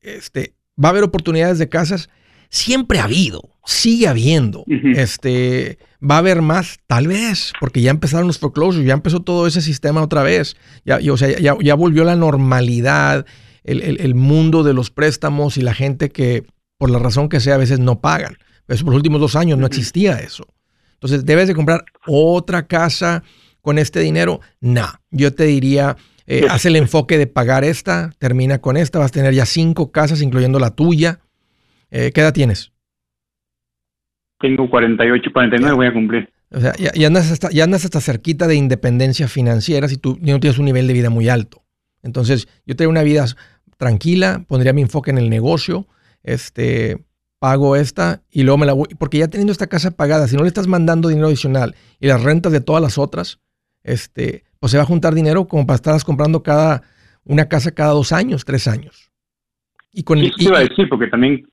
este, 0.00 0.54
va 0.76 0.88
a 0.88 0.90
haber 0.90 1.04
oportunidades 1.04 1.60
de 1.60 1.68
casas. 1.68 2.10
Siempre 2.52 3.00
ha 3.00 3.04
habido, 3.04 3.50
sigue 3.64 4.06
habiendo. 4.06 4.64
Este 4.94 5.78
¿Va 6.02 6.16
a 6.16 6.18
haber 6.18 6.42
más? 6.42 6.80
Tal 6.88 7.06
vez, 7.06 7.52
porque 7.60 7.80
ya 7.80 7.90
empezaron 7.90 8.26
los 8.26 8.38
foreclosures, 8.38 8.86
ya 8.86 8.94
empezó 8.94 9.20
todo 9.20 9.46
ese 9.46 9.62
sistema 9.62 10.02
otra 10.02 10.24
vez. 10.24 10.56
Ya, 10.84 10.98
o 11.12 11.16
sea, 11.16 11.38
ya, 11.38 11.74
volvió 11.74 12.02
la 12.02 12.16
normalidad, 12.16 13.24
el, 13.62 14.14
mundo 14.16 14.64
de 14.64 14.74
los 14.74 14.90
préstamos 14.90 15.56
y 15.56 15.62
la 15.62 15.74
gente 15.74 16.10
que, 16.10 16.44
por 16.76 16.90
la 16.90 16.98
razón 16.98 17.28
que 17.28 17.38
sea, 17.38 17.54
a 17.54 17.58
veces 17.58 17.78
no 17.78 18.00
pagan. 18.00 18.36
Eso 18.66 18.84
por 18.84 18.94
los 18.94 18.98
últimos 18.98 19.20
dos 19.20 19.36
años 19.36 19.58
no 19.58 19.66
existía 19.66 20.18
eso. 20.18 20.46
Entonces, 20.94 21.24
¿debes 21.24 21.46
de 21.46 21.54
comprar 21.54 21.84
otra 22.06 22.66
casa 22.66 23.22
con 23.60 23.78
este 23.78 24.00
dinero? 24.00 24.40
No. 24.60 24.88
Yo 25.10 25.32
te 25.34 25.44
diría, 25.44 25.96
eh, 26.26 26.46
haz 26.50 26.64
el 26.64 26.74
enfoque 26.74 27.16
de 27.16 27.28
pagar 27.28 27.62
esta, 27.62 28.12
termina 28.18 28.60
con 28.60 28.76
esta, 28.76 28.98
vas 28.98 29.12
a 29.12 29.14
tener 29.14 29.34
ya 29.34 29.46
cinco 29.46 29.92
casas, 29.92 30.20
incluyendo 30.20 30.58
la 30.58 30.70
tuya. 30.70 31.20
Eh, 31.92 32.10
¿Qué 32.12 32.22
edad 32.22 32.32
tienes? 32.32 32.72
Tengo 34.40 34.68
48, 34.68 35.30
49, 35.30 35.76
voy 35.76 35.86
a 35.86 35.92
cumplir. 35.92 36.32
O 36.50 36.58
sea, 36.58 36.72
ya, 36.74 37.06
andas 37.06 37.30
hasta, 37.30 37.50
ya 37.50 37.64
andas 37.64 37.84
hasta 37.84 38.00
cerquita 38.00 38.46
de 38.46 38.56
independencia 38.56 39.28
financiera 39.28 39.88
si 39.88 39.98
tú 39.98 40.18
no 40.20 40.40
tienes 40.40 40.58
un 40.58 40.64
nivel 40.64 40.86
de 40.86 40.94
vida 40.94 41.10
muy 41.10 41.28
alto. 41.28 41.62
Entonces, 42.02 42.48
yo 42.66 42.76
tengo 42.76 42.90
una 42.90 43.02
vida 43.02 43.26
tranquila, 43.76 44.44
pondría 44.48 44.72
mi 44.72 44.82
enfoque 44.82 45.10
en 45.10 45.18
el 45.18 45.28
negocio, 45.28 45.86
este, 46.22 47.04
pago 47.38 47.76
esta 47.76 48.22
y 48.30 48.42
luego 48.42 48.58
me 48.58 48.66
la 48.66 48.72
voy, 48.72 48.88
porque 48.98 49.18
ya 49.18 49.28
teniendo 49.28 49.52
esta 49.52 49.66
casa 49.66 49.90
pagada, 49.90 50.28
si 50.28 50.36
no 50.36 50.42
le 50.42 50.48
estás 50.48 50.66
mandando 50.66 51.08
dinero 51.08 51.28
adicional 51.28 51.74
y 52.00 52.06
las 52.06 52.22
rentas 52.22 52.52
de 52.52 52.60
todas 52.60 52.82
las 52.82 52.96
otras, 52.96 53.38
este, 53.82 54.44
pues 54.60 54.72
se 54.72 54.78
va 54.78 54.84
a 54.84 54.86
juntar 54.86 55.14
dinero 55.14 55.46
como 55.46 55.66
para 55.66 55.76
estar 55.76 56.02
comprando 56.04 56.42
cada, 56.42 56.82
una 57.24 57.48
casa 57.48 57.72
cada 57.72 57.92
dos 57.92 58.12
años, 58.12 58.44
tres 58.46 58.66
años. 58.66 59.10
Y 59.92 60.04
con 60.04 60.18
el, 60.18 60.32
iba 60.38 60.58
a 60.58 60.62
decir, 60.62 60.88
porque 60.88 61.08
también 61.08 61.46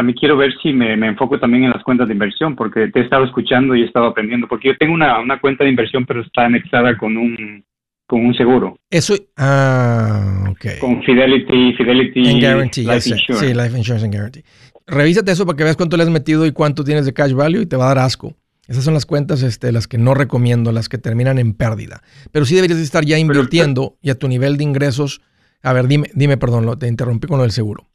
también 0.00 0.16
quiero 0.18 0.34
ver 0.34 0.50
si 0.62 0.72
me, 0.72 0.94
enfoco 0.94 1.38
también 1.38 1.64
en 1.64 1.72
las 1.72 1.82
cuentas 1.82 2.08
de 2.08 2.14
inversión, 2.14 2.56
porque 2.56 2.88
te 2.88 3.00
he 3.00 3.02
estado 3.02 3.22
escuchando 3.26 3.76
y 3.76 3.82
he 3.82 3.84
estado 3.84 4.06
aprendiendo, 4.06 4.48
porque 4.48 4.68
yo 4.68 4.78
tengo 4.78 4.94
una, 4.94 5.38
cuenta 5.42 5.62
de 5.62 5.68
inversión, 5.68 6.06
pero 6.06 6.22
está 6.22 6.46
anexada 6.46 6.96
con 6.96 7.18
un, 7.18 7.62
con 8.06 8.24
un 8.24 8.34
seguro. 8.34 8.78
Eso, 8.88 9.14
ah, 9.36 10.46
ok. 10.48 10.78
Con 10.80 11.02
Fidelity, 11.02 11.74
Fidelity 11.74 12.30
and 12.30 12.40
Guarantee, 12.40 12.84
Life 12.84 13.10
Insurance. 13.10 13.46
Sí, 13.46 13.52
Life 13.52 13.76
Insurance 13.76 14.06
and 14.06 14.14
Guarantee. 14.14 14.44
Revísate 14.86 15.32
eso 15.32 15.44
para 15.44 15.58
que 15.58 15.64
veas 15.64 15.76
cuánto 15.76 15.98
le 15.98 16.04
has 16.04 16.08
metido 16.08 16.46
y 16.46 16.52
cuánto 16.52 16.82
tienes 16.82 17.04
de 17.04 17.12
cash 17.12 17.34
value 17.34 17.60
y 17.60 17.66
te 17.66 17.76
va 17.76 17.84
a 17.84 17.94
dar 17.94 17.98
asco. 17.98 18.34
Esas 18.68 18.84
son 18.84 18.94
las 18.94 19.04
cuentas 19.04 19.42
este, 19.42 19.70
las 19.70 19.86
que 19.86 19.98
no 19.98 20.14
recomiendo, 20.14 20.72
las 20.72 20.88
que 20.88 20.96
terminan 20.96 21.38
en 21.38 21.52
pérdida. 21.52 22.00
Pero 22.32 22.46
sí 22.46 22.54
deberías 22.54 22.78
estar 22.78 23.04
ya 23.04 23.18
invirtiendo 23.18 23.98
y 24.00 24.08
a 24.08 24.14
tu 24.14 24.28
nivel 24.28 24.56
de 24.56 24.64
ingresos. 24.64 25.20
A 25.62 25.74
ver, 25.74 25.88
dime, 25.88 26.08
dime, 26.14 26.38
perdón, 26.38 26.78
te 26.78 26.88
interrumpí 26.88 27.26
con 27.26 27.36
lo 27.36 27.42
del 27.42 27.52
seguro. 27.52 27.90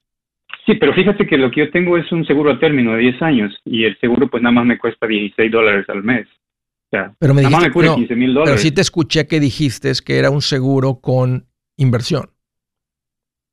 Sí, 0.66 0.74
pero 0.76 0.94
fíjate 0.94 1.28
que 1.28 1.38
lo 1.38 1.52
que 1.52 1.62
yo 1.62 1.72
tengo 1.72 1.96
es 1.98 2.12
un 2.12 2.26
seguro 2.26 2.52
a 2.52 2.60
término 2.60 2.94
de 2.94 3.00
10 3.00 3.22
años 3.22 3.56
y 3.66 3.84
el 3.84 3.98
seguro 4.00 4.28
pues 4.28 4.42
nada 4.42 4.54
más 4.54 4.66
me 4.66 4.80
cuesta 4.80 5.06
16 5.06 5.52
dólares 5.52 5.86
al 5.90 6.04
mes. 6.04 6.28
O 6.28 6.90
sea, 6.90 7.14
pero 7.20 7.34
me 7.34 7.42
dijiste, 7.42 7.58
nada 7.58 7.74
más 7.74 7.90
me 7.90 7.96
15 7.96 8.16
mil 8.16 8.34
dólares. 8.34 8.54
Pero 8.54 8.62
sí 8.62 8.74
te 8.74 8.82
escuché 8.82 9.28
que 9.28 9.40
dijiste 9.40 9.92
que 10.04 10.18
era 10.18 10.32
un 10.32 10.42
seguro 10.42 11.00
con 11.02 11.46
inversión. 11.78 12.30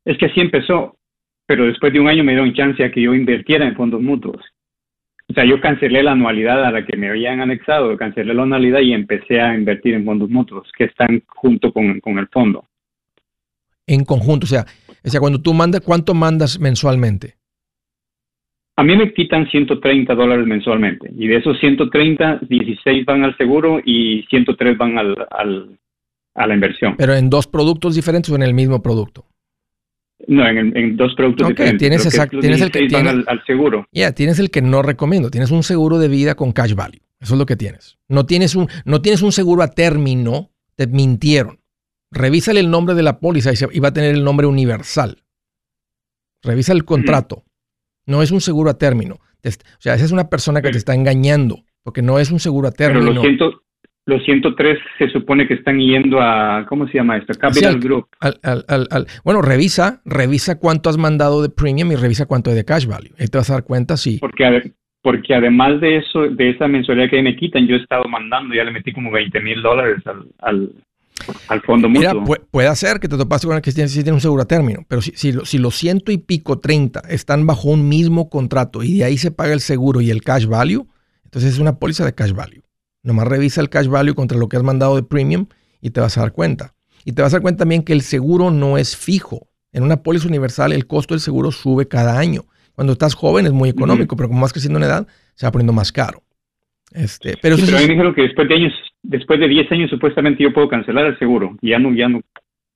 Es 0.05 0.17
que 0.17 0.27
así 0.27 0.41
empezó, 0.41 0.97
pero 1.47 1.67
después 1.67 1.93
de 1.93 2.01
un 2.01 2.09
año 2.09 2.25
me 2.25 2.33
dieron 2.33 2.55
chance 2.55 2.83
a 2.83 2.91
que 2.91 3.03
yo 3.03 3.15
invirtiera 3.15 3.67
en 3.67 3.77
fondos 3.77 4.01
mutuos. 4.01 4.43
O 5.29 5.35
sea, 5.35 5.45
yo 5.45 5.61
cancelé 5.61 6.03
la 6.03 6.13
anualidad 6.13 6.65
a 6.65 6.71
la 6.71 6.85
que 6.85 6.97
me 6.97 7.09
habían 7.09 7.41
anexado, 7.41 7.97
cancelé 7.97 8.35
la 8.35 8.43
anualidad 8.43 8.81
y 8.81 8.93
empecé 8.93 9.41
a 9.41 9.55
invertir 9.55 9.95
en 9.95 10.05
fondos 10.05 10.29
mutuos 10.31 10.71
que 10.77 10.85
están 10.85 11.23
junto 11.27 11.73
con, 11.73 12.01
con 12.01 12.19
el 12.19 12.29
fondo. 12.29 12.67
En 13.87 14.05
conjunto, 14.05 14.45
o 14.45 14.49
sea, 14.49 14.65
o 15.05 15.09
sea, 15.09 15.21
cuando 15.21 15.41
tú 15.41 15.55
mandas, 15.55 15.81
¿cuánto 15.81 16.15
mandas 16.15 16.59
mensualmente? 16.61 17.37
A 18.77 18.85
mí 18.85 18.97
me 18.97 19.13
quitan 19.13 19.49
130 19.51 20.15
dólares 20.15 20.47
mensualmente 20.47 21.11
y 21.17 21.29
de 21.29 21.37
esos 21.37 21.59
130, 21.61 22.41
16 22.49 23.05
van 23.05 23.25
al 23.25 23.37
seguro 23.37 23.81
y 23.85 24.25
103 24.31 24.79
van 24.79 24.99
al, 24.99 25.79
a 26.35 26.47
la 26.47 26.55
inversión. 26.55 26.95
¿Pero 26.97 27.15
en 27.15 27.29
dos 27.29 27.47
productos 27.47 27.95
diferentes 27.95 28.31
o 28.31 28.37
en 28.37 28.43
el 28.43 28.55
mismo 28.55 28.83
producto? 28.83 29.27
No, 30.27 30.47
en, 30.47 30.97
dos 30.97 31.15
productos 31.15 31.49
diferentes. 31.49 31.79
Tienes, 31.81 32.07
exacto, 32.07 32.39
tienes 32.39 32.61
el 32.61 32.71
que 32.71 32.87
tiene, 32.87 33.11
al, 33.11 33.45
seguro. 33.45 33.87
Ya, 33.93 34.13
tienes 34.13 34.39
el 34.39 34.51
que 34.51 34.63
no 34.63 34.83
recomiendo. 34.83 35.31
Tienes 35.31 35.51
un 35.51 35.63
seguro 35.63 35.99
de 35.99 36.09
vida 36.09 36.35
con 36.35 36.53
cash 36.53 36.75
value. 36.75 37.01
Eso 37.21 37.35
es 37.35 37.39
lo 37.39 37.47
que 37.47 37.57
tienes. 37.57 37.99
No 38.09 38.25
tienes 38.25 38.55
un, 38.55 38.69
no 38.85 39.03
tienes 39.03 39.23
un 39.23 39.33
seguro 39.33 39.63
a 39.63 39.69
término. 39.69 40.51
Te 40.77 40.87
mintieron. 40.87 41.59
Revísale 42.13 42.61
el 42.61 42.71
nombre 42.71 42.95
de 42.95 43.03
la 43.03 43.19
póliza 43.19 43.53
y, 43.73 43.81
va 43.81 43.89
a 43.89 43.93
tener 43.93 44.15
el 44.15 44.23
nombre 44.23 44.47
universal. 44.47 45.23
Revisa 46.43 46.75
el 46.75 46.85
contrato. 46.85 47.45
No 48.07 48.23
es 48.23 48.31
un 48.31 48.41
seguro 48.41 48.71
a 48.71 48.77
término. 48.77 49.15
o 49.15 49.51
sea, 49.79 49.95
esa 49.95 50.05
es 50.05 50.13
una 50.13 50.29
persona 50.29 50.61
que 50.61 50.71
te 50.71 50.77
está 50.77 50.95
engañando, 50.95 51.61
porque 51.83 52.03
no 52.03 52.19
es 52.19 52.31
un 52.31 52.39
seguro 52.39 52.69
a 52.69 52.73
término. 52.73 53.23
Pero 53.23 53.63
los, 54.05 54.25
103 54.25 54.79
se 54.99 55.09
supone 55.11 55.47
que 55.47 55.55
están 55.55 55.79
yendo 55.79 56.21
a, 56.21 56.67
¿cómo 56.69 56.87
se 56.89 56.99
llama 56.99 57.17
esto? 57.17 57.33
Capital 57.35 57.79
Group. 57.79 58.09
bueno, 59.25 59.41
revisa, 59.41 60.03
revisa 60.05 60.59
cuánto 60.59 60.91
has 60.91 60.99
mandado 60.99 61.41
de 61.41 61.49
premium 61.49 61.93
y 61.93 61.97
revisa 61.97 62.27
cuánto 62.27 62.51
hay 62.51 62.57
de 62.57 62.65
cash 62.65 62.87
value. 62.87 63.15
Ahí 63.19 63.29
te 63.29 63.39
vas 63.39 63.49
a 63.49 63.55
dar 63.55 63.65
cuenta 63.65 63.97
si... 63.97 64.19
Porque, 64.19 64.73
porque 65.01 65.35
además 65.35 65.81
de 65.81 65.99
eso, 65.99 66.29
de 66.29 66.51
esa 66.51 66.67
mensualidad 66.67 67.09
que 67.09 67.23
me 67.23 67.37
quitan, 67.37 67.67
yo 67.69 67.77
he 67.77 67.81
estado 67.81 68.05
mandando, 68.05 68.55
ya 68.55 68.65
le 68.65 68.73
metí 68.73 68.93
como 68.93 69.13
20 69.13 69.41
mil 69.41 69.63
dólares 69.63 70.05
al, 70.05 70.27
al 70.41 70.73
fondo 71.63 71.89
mutuo. 71.89 72.23
Mira, 72.23 72.41
puede 72.51 72.77
ser 72.77 73.01
que 73.01 73.09
te 73.09 73.17
topaste 73.17 73.47
con 73.47 73.57
el 73.57 73.63
que 73.63 73.73
tiene, 73.73 74.13
un 74.13 74.21
seguro 74.21 74.43
a 74.43 74.47
término, 74.47 74.85
pero 74.89 75.03
si, 75.03 75.13
si, 75.17 75.59
los 75.59 75.77
ciento 75.77 76.13
y 76.13 76.19
pico, 76.19 76.59
30 76.59 77.01
están 77.09 77.47
bajo 77.47 77.69
un 77.69 77.89
mismo 77.89 78.29
contrato 78.29 78.83
y 78.83 78.99
de 78.99 79.05
ahí 79.05 79.19
se 79.19 79.31
paga 79.31 79.53
el 79.53 79.61
seguro 79.61 80.01
y 80.01 80.11
el 80.11 80.23
cash 80.23 80.47
value, 80.47 80.87
entonces 81.25 81.55
es 81.55 81.59
una 81.59 81.77
póliza 81.77 82.05
de 82.05 82.15
cash 82.15 82.33
value. 82.33 82.63
Nomás 83.03 83.27
revisa 83.27 83.61
el 83.61 83.69
cash 83.69 83.89
value 83.89 84.15
contra 84.15 84.39
lo 84.39 84.49
que 84.49 84.57
has 84.57 84.63
mandado 84.63 84.97
de 84.97 85.03
premium 85.03 85.47
y 85.81 85.91
te 85.91 86.01
vas 86.01 86.17
a 86.17 86.21
dar 86.21 86.33
cuenta. 86.33 86.75
Y 87.05 87.13
te 87.13 87.23
vas 87.23 87.33
a 87.33 87.37
dar 87.37 87.43
cuenta 87.43 87.61
también 87.61 87.83
que 87.83 87.93
el 87.93 88.03
seguro 88.03 88.51
no 88.51 88.79
es 88.79 88.97
fijo. 88.97 89.49
En 89.73 89.83
una 89.83 90.03
póliza 90.03 90.29
universal 90.29 90.73
el 90.73 90.87
costo 90.87 91.15
del 91.15 91.21
seguro 91.21 91.51
sube 91.51 91.89
cada 91.89 92.19
año. 92.19 92.45
Cuando 92.75 92.93
estás 92.93 93.15
joven 93.15 93.47
es 93.47 93.53
muy 93.53 93.69
económico, 93.69 94.17
pero 94.17 94.29
como 94.29 94.43
vas 94.43 94.53
creciendo 94.53 94.79
en 94.79 94.85
edad 94.85 95.07
se 95.35 95.47
va 95.47 95.53
poniendo 95.53 95.73
más 95.73 95.93
caro. 95.93 96.23
Este, 96.95 97.37
pero, 97.41 97.57
sí, 97.57 97.65
pero 97.67 97.79
me 97.79 97.89
dijeron 97.89 98.15
que 98.15 98.23
después 98.23 98.49
de 98.49 98.55
años 98.55 98.73
después 99.03 99.41
de 99.41 99.49
10 99.49 99.73
años 99.73 99.91
supuestamente 99.91 100.43
yo 100.43 100.53
puedo 100.53 100.69
cancelar 100.69 101.07
el 101.07 101.19
seguro. 101.19 101.57
Ya 101.61 101.79
no, 101.79 101.95
ya 101.95 102.09
no, 102.09 102.21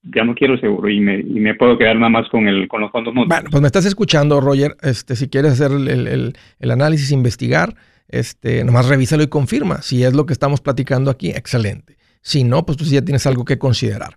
ya 0.03 0.23
no 0.23 0.35
quiero 0.35 0.57
seguro 0.59 0.89
y 0.89 0.99
me, 0.99 1.19
y 1.19 1.39
me 1.39 1.55
puedo 1.55 1.77
quedar 1.77 1.95
nada 1.95 2.09
más 2.09 2.29
con, 2.29 2.47
el, 2.47 2.67
con 2.67 2.81
los 2.81 2.91
fondos 2.91 3.13
mutuos. 3.13 3.29
Bueno, 3.29 3.49
pues 3.49 3.61
me 3.61 3.67
estás 3.67 3.85
escuchando, 3.85 4.39
Roger. 4.41 4.75
Este, 4.81 5.15
si 5.15 5.29
quieres 5.29 5.53
hacer 5.53 5.71
el, 5.71 6.33
el, 6.59 6.71
análisis, 6.71 7.11
investigar, 7.11 7.75
este, 8.07 8.63
nomás 8.63 8.87
revísalo 8.87 9.23
y 9.23 9.27
confirma. 9.27 9.81
Si 9.81 10.03
es 10.03 10.13
lo 10.13 10.25
que 10.25 10.33
estamos 10.33 10.61
platicando 10.61 11.09
aquí, 11.09 11.29
excelente. 11.29 11.97
Si 12.21 12.43
no, 12.43 12.65
pues 12.65 12.77
tú 12.77 12.83
ya 12.85 13.01
tienes 13.01 13.25
algo 13.25 13.45
que 13.45 13.57
considerar. 13.57 14.15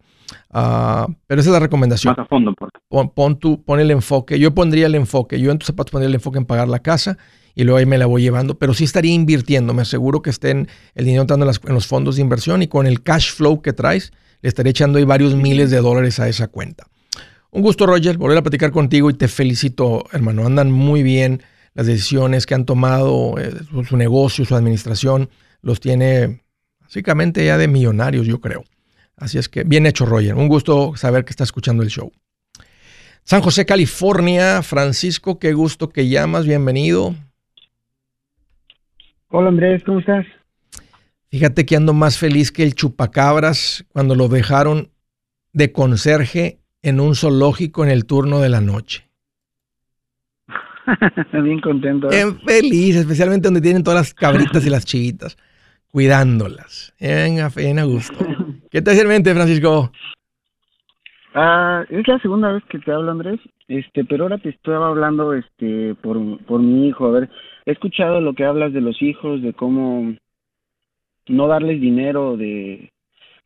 Uh, 0.52 1.12
pero 1.26 1.40
esa 1.40 1.50
es 1.50 1.54
la 1.54 1.60
recomendación. 1.60 2.12
Más 2.16 2.24
a 2.24 2.28
fondo, 2.28 2.54
por 2.54 2.70
pon, 2.88 3.10
pon, 3.10 3.38
tu, 3.38 3.64
pon 3.64 3.80
el 3.80 3.90
enfoque. 3.90 4.38
Yo 4.38 4.54
pondría 4.54 4.86
el 4.86 4.94
enfoque. 4.94 5.40
Yo 5.40 5.50
en 5.50 5.58
tus 5.58 5.66
zapatos 5.66 5.90
pondría 5.90 6.08
el 6.08 6.14
enfoque 6.14 6.38
en 6.38 6.44
pagar 6.44 6.68
la 6.68 6.80
casa 6.80 7.18
y 7.54 7.64
luego 7.64 7.78
ahí 7.78 7.86
me 7.86 7.98
la 7.98 8.06
voy 8.06 8.22
llevando, 8.22 8.58
pero 8.58 8.74
sí 8.74 8.84
estaría 8.84 9.12
invirtiendo, 9.12 9.74
me 9.74 9.82
aseguro 9.82 10.22
que 10.22 10.30
estén 10.30 10.68
el 10.94 11.04
dinero 11.04 11.22
entrando 11.22 11.50
en, 11.50 11.74
los 11.74 11.86
fondos 11.86 12.16
de 12.16 12.22
inversión 12.22 12.62
y 12.62 12.68
con 12.68 12.86
el 12.86 13.02
cash 13.02 13.32
flow 13.32 13.62
que 13.62 13.72
traes, 13.72 14.12
le 14.42 14.48
estaré 14.48 14.70
echando 14.70 14.98
ahí 14.98 15.04
varios 15.04 15.34
miles 15.34 15.70
de 15.70 15.78
dólares 15.78 16.20
a 16.20 16.28
esa 16.28 16.48
cuenta. 16.48 16.86
Un 17.50 17.62
gusto, 17.62 17.84
Roger, 17.84 18.16
volver 18.16 18.38
a 18.38 18.42
platicar 18.42 18.70
contigo 18.70 19.10
y 19.10 19.14
te 19.14 19.26
felicito, 19.26 20.04
hermano. 20.12 20.46
Andan 20.46 20.70
muy 20.70 21.02
bien. 21.02 21.42
las 21.74 21.86
decisiones 21.86 22.46
que 22.46 22.54
han 22.54 22.64
tomado, 22.64 23.36
eh, 23.38 23.52
su, 23.88 23.96
negocio, 23.96 24.44
su 24.44 24.54
administración, 24.56 25.30
los 25.62 25.80
tiene 25.80 26.42
básicamente 26.80 27.44
ya 27.44 27.58
de 27.58 27.68
millonarios, 27.68 28.26
yo 28.26 28.40
creo. 28.40 28.64
Así 29.16 29.38
es 29.38 29.48
que 29.48 29.64
bien 29.64 29.86
hecho, 29.86 30.06
Roger. 30.06 30.34
Un 30.34 30.48
gusto 30.48 30.94
saber 30.96 31.24
que 31.24 31.30
está 31.30 31.44
escuchando 31.44 31.82
el 31.82 31.90
show. 31.90 32.12
San 33.24 33.42
José, 33.42 33.66
California. 33.66 34.62
Francisco, 34.62 35.38
qué 35.38 35.52
gusto 35.52 35.90
que 35.90 36.08
llamas. 36.08 36.46
Bienvenido. 36.46 37.14
Hola 39.32 39.48
Andrés, 39.50 39.84
¿cómo 39.84 40.00
estás? 40.00 40.26
Fíjate 41.30 41.64
que 41.64 41.76
ando 41.76 41.94
más 41.94 42.18
feliz 42.18 42.50
que 42.50 42.64
el 42.64 42.74
chupacabras 42.74 43.86
cuando 43.92 44.16
lo 44.16 44.26
dejaron 44.26 44.88
de 45.52 45.70
conserje 45.70 46.58
en 46.82 46.98
un 46.98 47.14
zoológico 47.14 47.84
en 47.84 47.90
el 47.90 48.06
turno 48.06 48.40
de 48.40 48.48
la 48.48 48.60
noche. 48.60 49.08
Bien 51.32 51.60
contento. 51.60 52.08
Bien 52.08 52.40
feliz, 52.40 52.96
especialmente 52.96 53.46
donde 53.46 53.60
tienen 53.60 53.84
todas 53.84 54.00
las 54.00 54.14
cabritas 54.14 54.66
y 54.66 54.70
las 54.70 54.84
chivitas, 54.84 55.36
cuidándolas. 55.92 56.92
Venga, 56.98 57.50
bien 57.54 57.78
a 57.78 57.84
gusto. 57.84 58.26
¿Qué 58.68 58.82
te 58.82 58.90
hace 58.90 59.02
en 59.02 59.08
mente, 59.08 59.32
Francisco? 59.32 59.92
Ah, 61.34 61.84
es 61.88 62.08
la 62.08 62.18
segunda 62.18 62.52
vez 62.52 62.64
que 62.68 62.80
te 62.80 62.90
hablo, 62.90 63.12
Andrés. 63.12 63.38
Este, 63.68 64.04
pero 64.04 64.24
ahora 64.24 64.38
te 64.38 64.48
estaba 64.48 64.88
hablando, 64.88 65.32
este, 65.34 65.94
por, 66.02 66.44
por 66.46 66.60
mi 66.60 66.88
hijo. 66.88 67.06
A 67.06 67.12
ver, 67.12 67.30
he 67.66 67.72
escuchado 67.72 68.20
lo 68.20 68.34
que 68.34 68.44
hablas 68.44 68.72
de 68.72 68.80
los 68.80 69.00
hijos, 69.02 69.42
de 69.42 69.52
cómo 69.52 70.14
no 71.28 71.46
darles 71.46 71.80
dinero, 71.80 72.36
de 72.36 72.90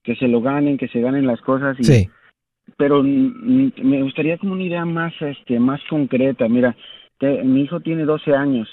que 0.02 0.16
se 0.16 0.28
lo 0.28 0.40
ganen, 0.40 0.78
que 0.78 0.88
se 0.88 1.00
ganen 1.00 1.26
las 1.26 1.40
cosas. 1.40 1.78
Y, 1.80 1.84
sí. 1.84 2.08
Pero 2.76 3.02
me 3.02 4.02
gustaría 4.02 4.38
como 4.38 4.52
una 4.52 4.62
idea 4.62 4.84
más, 4.84 5.12
este, 5.20 5.58
más 5.58 5.80
concreta. 5.88 6.48
Mira, 6.48 6.76
mi 7.20 7.62
hijo 7.62 7.80
tiene 7.80 8.04
12 8.04 8.34
años. 8.34 8.68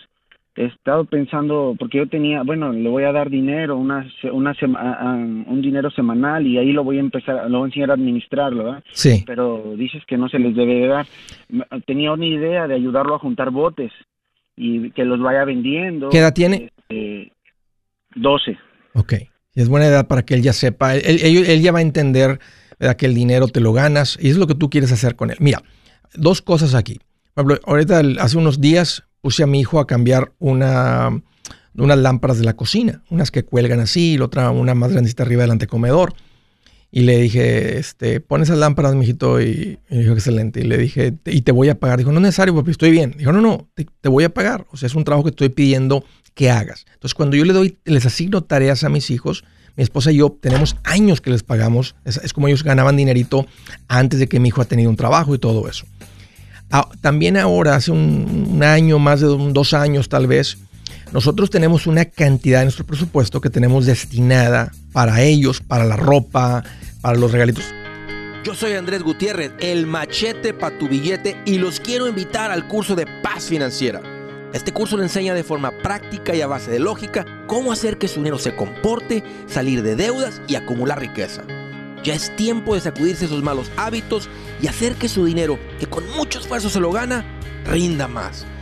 He 0.55 0.65
estado 0.65 1.05
pensando, 1.05 1.75
porque 1.79 1.99
yo 1.99 2.07
tenía, 2.07 2.43
bueno, 2.43 2.73
le 2.73 2.89
voy 2.89 3.03
a 3.03 3.13
dar 3.13 3.29
dinero, 3.29 3.77
una, 3.77 4.05
una 4.33 4.53
un 4.61 5.61
dinero 5.61 5.89
semanal 5.91 6.45
y 6.45 6.57
ahí 6.57 6.73
lo 6.73 6.83
voy 6.83 6.97
a 6.97 6.99
empezar, 6.99 7.49
lo 7.49 7.59
voy 7.59 7.67
a 7.67 7.69
enseñar 7.69 7.91
a 7.91 7.93
administrarlo, 7.93 8.65
¿verdad? 8.65 8.83
Sí. 8.91 9.23
Pero 9.25 9.75
dices 9.77 10.03
que 10.05 10.17
no 10.17 10.27
se 10.27 10.39
les 10.39 10.53
debe 10.53 10.75
de 10.75 10.87
dar. 10.87 11.05
Tenía 11.85 12.11
una 12.11 12.25
idea 12.25 12.67
de 12.67 12.75
ayudarlo 12.75 13.15
a 13.15 13.19
juntar 13.19 13.49
botes 13.49 13.93
y 14.61 14.91
que 14.91 15.05
los 15.05 15.19
vaya 15.19 15.43
vendiendo. 15.43 16.09
¿Qué 16.09 16.19
edad 16.19 16.33
tiene? 16.33 16.71
Este, 16.87 17.33
12. 18.15 18.57
Ok. 18.93 19.13
Es 19.55 19.67
buena 19.67 19.87
edad 19.87 20.07
para 20.07 20.23
que 20.23 20.35
él 20.35 20.43
ya 20.43 20.53
sepa, 20.53 20.95
él, 20.95 21.19
él, 21.23 21.61
ya 21.61 21.71
va 21.71 21.79
a 21.79 21.81
entender 21.81 22.39
que 22.97 23.05
el 23.05 23.15
dinero 23.15 23.47
te 23.47 23.59
lo 23.59 23.73
ganas 23.73 24.17
y 24.21 24.29
es 24.29 24.37
lo 24.37 24.47
que 24.47 24.55
tú 24.55 24.69
quieres 24.69 24.91
hacer 24.91 25.15
con 25.15 25.31
él. 25.31 25.37
Mira, 25.39 25.61
dos 26.13 26.41
cosas 26.41 26.75
aquí. 26.75 26.99
ahorita 27.35 28.01
hace 28.19 28.37
unos 28.37 28.61
días 28.61 29.03
puse 29.21 29.43
a 29.43 29.47
mi 29.47 29.59
hijo 29.59 29.79
a 29.79 29.87
cambiar 29.87 30.31
una, 30.39 31.09
unas 31.75 31.97
lámparas 31.97 32.37
de 32.37 32.45
la 32.45 32.55
cocina, 32.55 33.03
unas 33.09 33.29
que 33.29 33.43
cuelgan 33.43 33.79
así 33.79 34.13
y 34.13 34.17
la 34.17 34.25
otra 34.25 34.51
una 34.51 34.73
más 34.73 34.91
grandecita 34.91 35.23
arriba 35.23 35.41
del 35.41 35.51
antecomedor. 35.51 36.13
Y 36.93 37.01
le 37.01 37.17
dije, 37.21 37.77
este, 37.79 38.19
pon 38.19 38.43
esas 38.43 38.57
lámparas, 38.57 38.95
mijito, 38.95 39.41
y, 39.41 39.79
y 39.89 39.97
dijo, 39.97 40.11
excelente. 40.11 40.59
Y 40.59 40.63
le 40.63 40.77
dije, 40.77 41.13
y 41.25 41.41
te 41.41 41.53
voy 41.53 41.69
a 41.69 41.79
pagar. 41.79 41.99
Dijo, 41.99 42.11
no 42.11 42.17
es 42.17 42.23
necesario, 42.23 42.53
papi, 42.53 42.71
estoy 42.71 42.91
bien. 42.91 43.15
Dijo, 43.17 43.31
no, 43.31 43.39
no, 43.39 43.69
te, 43.73 44.09
voy 44.09 44.25
a 44.25 44.29
pagar. 44.29 44.67
O 44.71 44.77
sea, 44.77 44.87
es 44.87 44.95
un 44.95 45.05
trabajo 45.05 45.23
que 45.23 45.29
estoy 45.29 45.49
pidiendo 45.49 46.03
que 46.33 46.51
hagas. 46.51 46.85
Entonces, 46.93 47.15
cuando 47.15 47.37
yo 47.37 47.45
le 47.45 47.53
doy, 47.53 47.77
les 47.85 48.05
asigno 48.05 48.43
tareas 48.43 48.83
a 48.83 48.89
mis 48.89 49.09
hijos, 49.09 49.45
mi 49.77 49.83
esposa 49.83 50.11
y 50.11 50.17
yo 50.17 50.37
tenemos 50.41 50.75
años 50.83 51.21
que 51.21 51.29
les 51.29 51.43
pagamos. 51.43 51.95
Es, 52.03 52.33
como 52.33 52.49
ellos 52.49 52.63
ganaban 52.63 52.97
dinerito 52.97 53.45
antes 53.87 54.19
de 54.19 54.27
que 54.27 54.41
mi 54.41 54.49
hijo 54.49 54.61
ha 54.61 54.65
tenido 54.65 54.89
un 54.89 54.97
trabajo 54.97 55.33
y 55.33 55.39
todo 55.39 55.69
eso. 55.69 55.85
Ah, 56.71 56.89
también 56.99 57.37
ahora, 57.37 57.75
hace 57.75 57.91
un, 57.91 58.61
año, 58.63 58.99
más 58.99 59.21
de 59.21 59.27
dos 59.27 59.73
años 59.73 60.09
tal 60.09 60.27
vez, 60.27 60.57
nosotros 61.11 61.49
tenemos 61.49 61.87
una 61.87 62.05
cantidad 62.05 62.59
de 62.59 62.65
nuestro 62.65 62.85
presupuesto 62.85 63.41
que 63.41 63.49
tenemos 63.49 63.85
destinada 63.85 64.71
para 64.93 65.21
ellos, 65.21 65.61
para 65.61 65.85
la 65.85 65.97
ropa, 65.97 66.63
para 67.01 67.17
los 67.17 67.31
regalitos. 67.31 67.65
Yo 68.43 68.55
soy 68.55 68.73
Andrés 68.73 69.03
Gutiérrez, 69.03 69.51
el 69.59 69.85
machete 69.85 70.53
para 70.53 70.77
tu 70.77 70.87
billete 70.87 71.37
y 71.45 71.57
los 71.59 71.79
quiero 71.79 72.07
invitar 72.07 72.49
al 72.49 72.67
curso 72.67 72.95
de 72.95 73.05
paz 73.21 73.45
financiera. 73.45 74.01
Este 74.53 74.73
curso 74.73 74.97
le 74.97 75.03
enseña 75.03 75.33
de 75.33 75.43
forma 75.43 75.71
práctica 75.83 76.33
y 76.35 76.41
a 76.41 76.47
base 76.47 76.71
de 76.71 76.79
lógica 76.79 77.25
cómo 77.47 77.71
hacer 77.71 77.97
que 77.97 78.07
su 78.07 78.15
dinero 78.15 78.39
se 78.39 78.55
comporte, 78.55 79.23
salir 79.47 79.83
de 79.83 79.95
deudas 79.95 80.41
y 80.47 80.55
acumular 80.55 80.99
riqueza. 80.99 81.43
Ya 82.03 82.15
es 82.15 82.35
tiempo 82.35 82.73
de 82.73 82.81
sacudirse 82.81 83.25
esos 83.25 83.43
malos 83.43 83.69
hábitos 83.77 84.27
y 84.61 84.67
hacer 84.67 84.95
que 84.95 85.07
su 85.07 85.23
dinero, 85.23 85.59
que 85.79 85.85
con 85.85 86.09
mucho 86.17 86.39
esfuerzo 86.39 86.69
se 86.69 86.79
lo 86.79 86.91
gana, 86.91 87.23
rinda 87.65 88.07
más. 88.07 88.45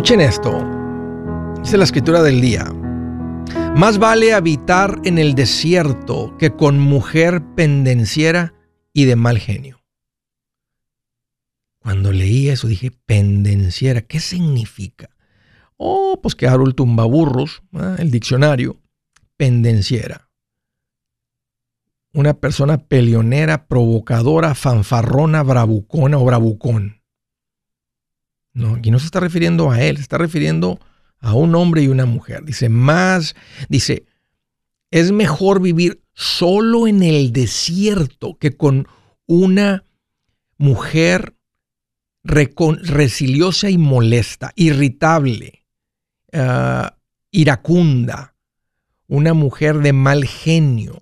Escuchen 0.02 0.22
esto. 0.22 0.68
Dice 1.62 1.78
la 1.78 1.84
escritura 1.84 2.24
del 2.24 2.42
día. 2.42 2.66
Más 3.76 4.00
vale 4.00 4.34
habitar 4.34 5.00
en 5.04 5.20
el 5.20 5.36
desierto 5.36 6.36
que 6.40 6.56
con 6.56 6.80
mujer 6.80 7.44
pendenciera 7.56 8.56
y 8.94 9.06
de 9.06 9.16
mal 9.16 9.38
genio. 9.38 9.81
Cuando 11.82 12.12
leí 12.12 12.50
eso 12.50 12.68
dije, 12.68 12.92
pendenciera, 12.92 14.02
¿qué 14.02 14.20
significa? 14.20 15.10
Oh, 15.78 16.20
pues 16.22 16.36
que 16.36 16.48
Harold 16.48 16.76
Tumbaburros, 16.76 17.64
el 17.98 18.12
diccionario, 18.12 18.80
pendenciera. 19.36 20.30
Una 22.14 22.36
persona 22.36 22.78
peleonera, 22.78 23.68
provocadora, 23.68 24.54
fanfarrona, 24.54 25.42
bravucona 25.42 26.20
o 26.20 26.26
bravucón. 26.26 27.02
No, 28.54 28.76
aquí 28.76 28.92
no 28.92 29.00
se 29.00 29.06
está 29.06 29.20
refiriendo 29.20 29.72
a 29.72 29.82
él, 29.82 29.96
se 29.96 30.04
está 30.04 30.20
refiriendo 30.20 30.80
a 31.20 31.34
un 31.34 31.56
hombre 31.56 31.82
y 31.82 31.88
una 31.88 32.06
mujer. 32.06 32.46
Dice, 32.46 32.70
más, 32.70 33.36
dice, 33.70 34.06
es 34.92 35.12
mejor 35.12 35.62
vivir 35.62 36.04
solo 36.14 36.86
en 36.88 37.02
el 37.02 37.32
desierto 37.32 38.38
que 38.38 38.52
con 38.52 38.88
una 39.26 39.86
mujer 40.58 41.36
resiliosa 42.24 43.70
y 43.70 43.78
molesta, 43.78 44.52
irritable, 44.56 45.66
ah, 46.34 46.98
iracunda, 47.32 48.36
una 49.08 49.34
mujer 49.34 49.80
de 49.80 49.94
mal 49.94 50.26
genio, 50.26 51.02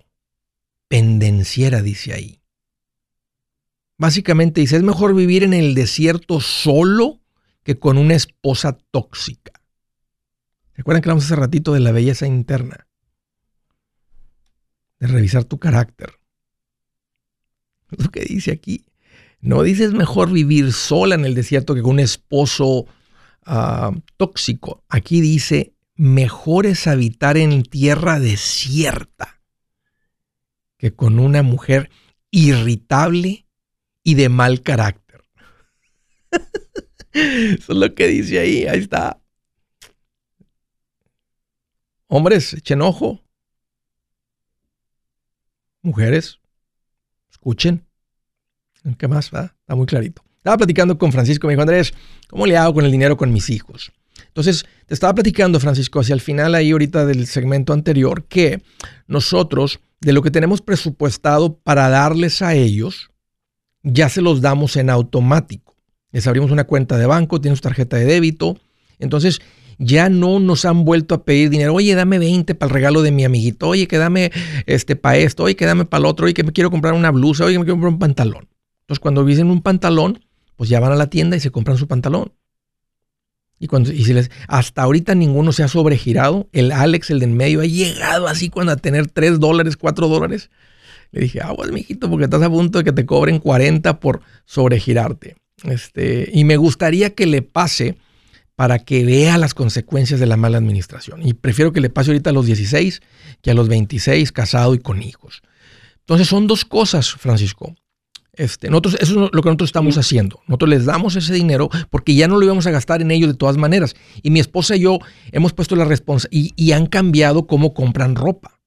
pendenciera, 0.88 1.82
dice 1.82 2.12
ahí. 2.12 2.40
Básicamente 3.98 4.62
dice, 4.62 4.76
es 4.76 4.82
mejor 4.82 5.14
vivir 5.14 5.42
en 5.44 5.52
el 5.52 5.74
desierto 5.74 6.40
solo 6.40 7.20
que 7.62 7.78
con 7.78 7.98
una 7.98 8.14
esposa 8.14 8.78
tóxica. 8.90 9.52
¿Recuerdan 10.74 11.02
que 11.02 11.08
hablamos 11.10 11.26
hace 11.26 11.36
ratito 11.36 11.74
de 11.74 11.80
la 11.80 11.92
belleza 11.92 12.26
interna? 12.26 12.86
De 14.98 15.06
revisar 15.06 15.44
tu 15.44 15.58
carácter. 15.58 16.14
lo 17.90 18.10
que 18.10 18.20
dice 18.24 18.52
aquí. 18.52 18.86
No 19.40 19.62
dices 19.62 19.92
mejor 19.92 20.30
vivir 20.30 20.72
sola 20.72 21.14
en 21.14 21.24
el 21.24 21.34
desierto 21.34 21.74
que 21.74 21.82
con 21.82 21.92
un 21.92 22.00
esposo 22.00 22.86
ah, 23.46 23.92
tóxico. 24.16 24.84
Aquí 24.88 25.20
dice, 25.20 25.74
mejor 25.94 26.66
es 26.66 26.86
habitar 26.86 27.36
en 27.36 27.62
tierra 27.62 28.20
desierta 28.20 29.40
que 30.76 30.94
con 30.94 31.18
una 31.18 31.42
mujer 31.42 31.90
irritable 32.30 33.46
y 34.02 34.14
de 34.14 34.28
mal 34.28 34.62
carácter. 34.62 35.24
Eso 37.12 37.72
es 37.72 37.78
lo 37.78 37.94
que 37.94 38.06
dice 38.08 38.38
ahí. 38.38 38.66
Ahí 38.66 38.80
está. 38.80 39.20
Hombres, 42.06 42.54
echen 42.54 42.82
ojo. 42.82 43.22
Mujeres, 45.82 46.40
escuchen. 47.30 47.89
¿Qué 48.98 49.08
más? 49.08 49.30
va? 49.34 49.54
Está 49.60 49.74
muy 49.74 49.86
clarito. 49.86 50.22
Estaba 50.36 50.56
platicando 50.56 50.96
con 50.96 51.12
Francisco, 51.12 51.46
me 51.46 51.52
dijo, 51.52 51.62
Andrés, 51.62 51.92
¿cómo 52.28 52.46
le 52.46 52.56
hago 52.56 52.74
con 52.74 52.84
el 52.84 52.90
dinero 52.90 53.16
con 53.16 53.32
mis 53.32 53.50
hijos? 53.50 53.92
Entonces, 54.26 54.64
te 54.86 54.94
estaba 54.94 55.14
platicando, 55.14 55.60
Francisco, 55.60 56.00
hacia 56.00 56.14
el 56.14 56.20
final 56.20 56.54
ahí 56.54 56.70
ahorita 56.70 57.04
del 57.04 57.26
segmento 57.26 57.72
anterior, 57.72 58.24
que 58.24 58.62
nosotros, 59.06 59.80
de 60.00 60.12
lo 60.12 60.22
que 60.22 60.30
tenemos 60.30 60.62
presupuestado 60.62 61.58
para 61.58 61.88
darles 61.88 62.40
a 62.40 62.54
ellos, 62.54 63.10
ya 63.82 64.08
se 64.08 64.22
los 64.22 64.40
damos 64.40 64.76
en 64.76 64.88
automático. 64.88 65.76
Les 66.12 66.26
abrimos 66.26 66.50
una 66.50 66.64
cuenta 66.64 66.96
de 66.96 67.06
banco, 67.06 67.40
tienen 67.40 67.56
su 67.56 67.62
tarjeta 67.62 67.96
de 67.96 68.04
débito. 68.04 68.58
Entonces, 68.98 69.40
ya 69.78 70.08
no 70.08 70.40
nos 70.40 70.64
han 70.64 70.84
vuelto 70.84 71.14
a 71.14 71.24
pedir 71.24 71.50
dinero. 71.50 71.74
Oye, 71.74 71.94
dame 71.94 72.18
20 72.18 72.54
para 72.54 72.68
el 72.68 72.74
regalo 72.74 73.02
de 73.02 73.12
mi 73.12 73.24
amiguito. 73.24 73.68
Oye, 73.68 73.88
que 73.88 73.96
dame 73.98 74.30
este 74.66 74.96
para 74.96 75.16
esto. 75.16 75.44
Oye, 75.44 75.56
que 75.56 75.66
dame 75.66 75.86
para 75.86 76.00
el 76.00 76.06
otro. 76.06 76.26
Oye, 76.26 76.34
que 76.34 76.44
me 76.44 76.52
quiero 76.52 76.70
comprar 76.70 76.94
una 76.94 77.10
blusa. 77.10 77.44
Oye, 77.44 77.54
que 77.54 77.58
me 77.60 77.64
quiero 77.64 77.76
comprar 77.76 77.92
un 77.92 77.98
pantalón. 77.98 78.48
Entonces, 78.90 79.02
cuando 79.02 79.24
dicen 79.24 79.52
un 79.52 79.62
pantalón, 79.62 80.18
pues 80.56 80.68
ya 80.68 80.80
van 80.80 80.90
a 80.90 80.96
la 80.96 81.06
tienda 81.06 81.36
y 81.36 81.40
se 81.40 81.52
compran 81.52 81.76
su 81.76 81.86
pantalón. 81.86 82.32
Y, 83.60 83.68
cuando, 83.68 83.92
y 83.92 84.04
si 84.04 84.12
les, 84.12 84.32
hasta 84.48 84.82
ahorita 84.82 85.14
ninguno 85.14 85.52
se 85.52 85.62
ha 85.62 85.68
sobregirado. 85.68 86.48
El 86.50 86.72
Alex, 86.72 87.10
el 87.10 87.20
de 87.20 87.26
en 87.26 87.36
medio, 87.36 87.60
ha 87.60 87.66
llegado 87.66 88.26
así 88.26 88.48
cuando 88.48 88.72
a 88.72 88.76
tener 88.76 89.06
3 89.06 89.38
dólares, 89.38 89.76
4 89.76 90.08
dólares. 90.08 90.50
Le 91.12 91.20
dije, 91.20 91.40
aguas, 91.40 91.70
mijito, 91.70 92.10
porque 92.10 92.24
estás 92.24 92.42
a 92.42 92.50
punto 92.50 92.78
de 92.78 92.84
que 92.84 92.90
te 92.90 93.06
cobren 93.06 93.38
40 93.38 94.00
por 94.00 94.22
sobregirarte. 94.44 95.36
Este, 95.62 96.28
y 96.32 96.42
me 96.42 96.56
gustaría 96.56 97.14
que 97.14 97.26
le 97.26 97.42
pase 97.42 97.96
para 98.56 98.80
que 98.80 99.04
vea 99.04 99.38
las 99.38 99.54
consecuencias 99.54 100.18
de 100.18 100.26
la 100.26 100.36
mala 100.36 100.58
administración. 100.58 101.24
Y 101.24 101.34
prefiero 101.34 101.72
que 101.72 101.80
le 101.80 101.90
pase 101.90 102.10
ahorita 102.10 102.30
a 102.30 102.32
los 102.32 102.46
16 102.46 103.02
que 103.40 103.52
a 103.52 103.54
los 103.54 103.68
26, 103.68 104.32
casado 104.32 104.74
y 104.74 104.80
con 104.80 105.00
hijos. 105.00 105.42
Entonces 106.00 106.26
son 106.26 106.48
dos 106.48 106.64
cosas, 106.64 107.12
Francisco. 107.12 107.76
Este, 108.40 108.70
nosotros, 108.70 108.96
eso 109.00 109.26
es 109.26 109.30
lo 109.34 109.42
que 109.42 109.48
nosotros 109.50 109.68
estamos 109.68 109.98
haciendo. 109.98 110.40
Nosotros 110.46 110.70
les 110.70 110.86
damos 110.86 111.14
ese 111.14 111.34
dinero 111.34 111.68
porque 111.90 112.14
ya 112.14 112.26
no 112.26 112.38
lo 112.38 112.44
íbamos 112.46 112.66
a 112.66 112.70
gastar 112.70 113.02
en 113.02 113.10
ellos 113.10 113.28
de 113.28 113.36
todas 113.36 113.58
maneras. 113.58 113.94
Y 114.22 114.30
mi 114.30 114.40
esposa 114.40 114.76
y 114.76 114.80
yo 114.80 114.98
hemos 115.30 115.52
puesto 115.52 115.76
la 115.76 115.84
responsabilidad 115.84 116.54
y, 116.56 116.72
han 116.72 116.86
cambiado 116.86 117.46
cómo 117.46 117.74
compran 117.74 118.16
ropa. 118.16 118.58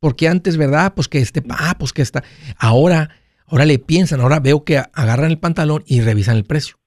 Porque 0.00 0.28
antes, 0.28 0.58
¿verdad? 0.58 0.92
Pues 0.94 1.08
que 1.08 1.18
este, 1.18 1.42
ah, 1.48 1.76
pues 1.78 1.94
que 1.94 2.02
está. 2.02 2.22
Ahora, 2.58 3.08
ahora 3.46 3.64
le 3.64 3.78
piensan, 3.78 4.20
ahora 4.20 4.38
veo 4.38 4.64
que 4.64 4.76
agarran 4.76 5.30
el 5.30 5.38
pantalón 5.38 5.82
y 5.86 6.02
revisan 6.02 6.36
el 6.36 6.44
precio. 6.44 6.78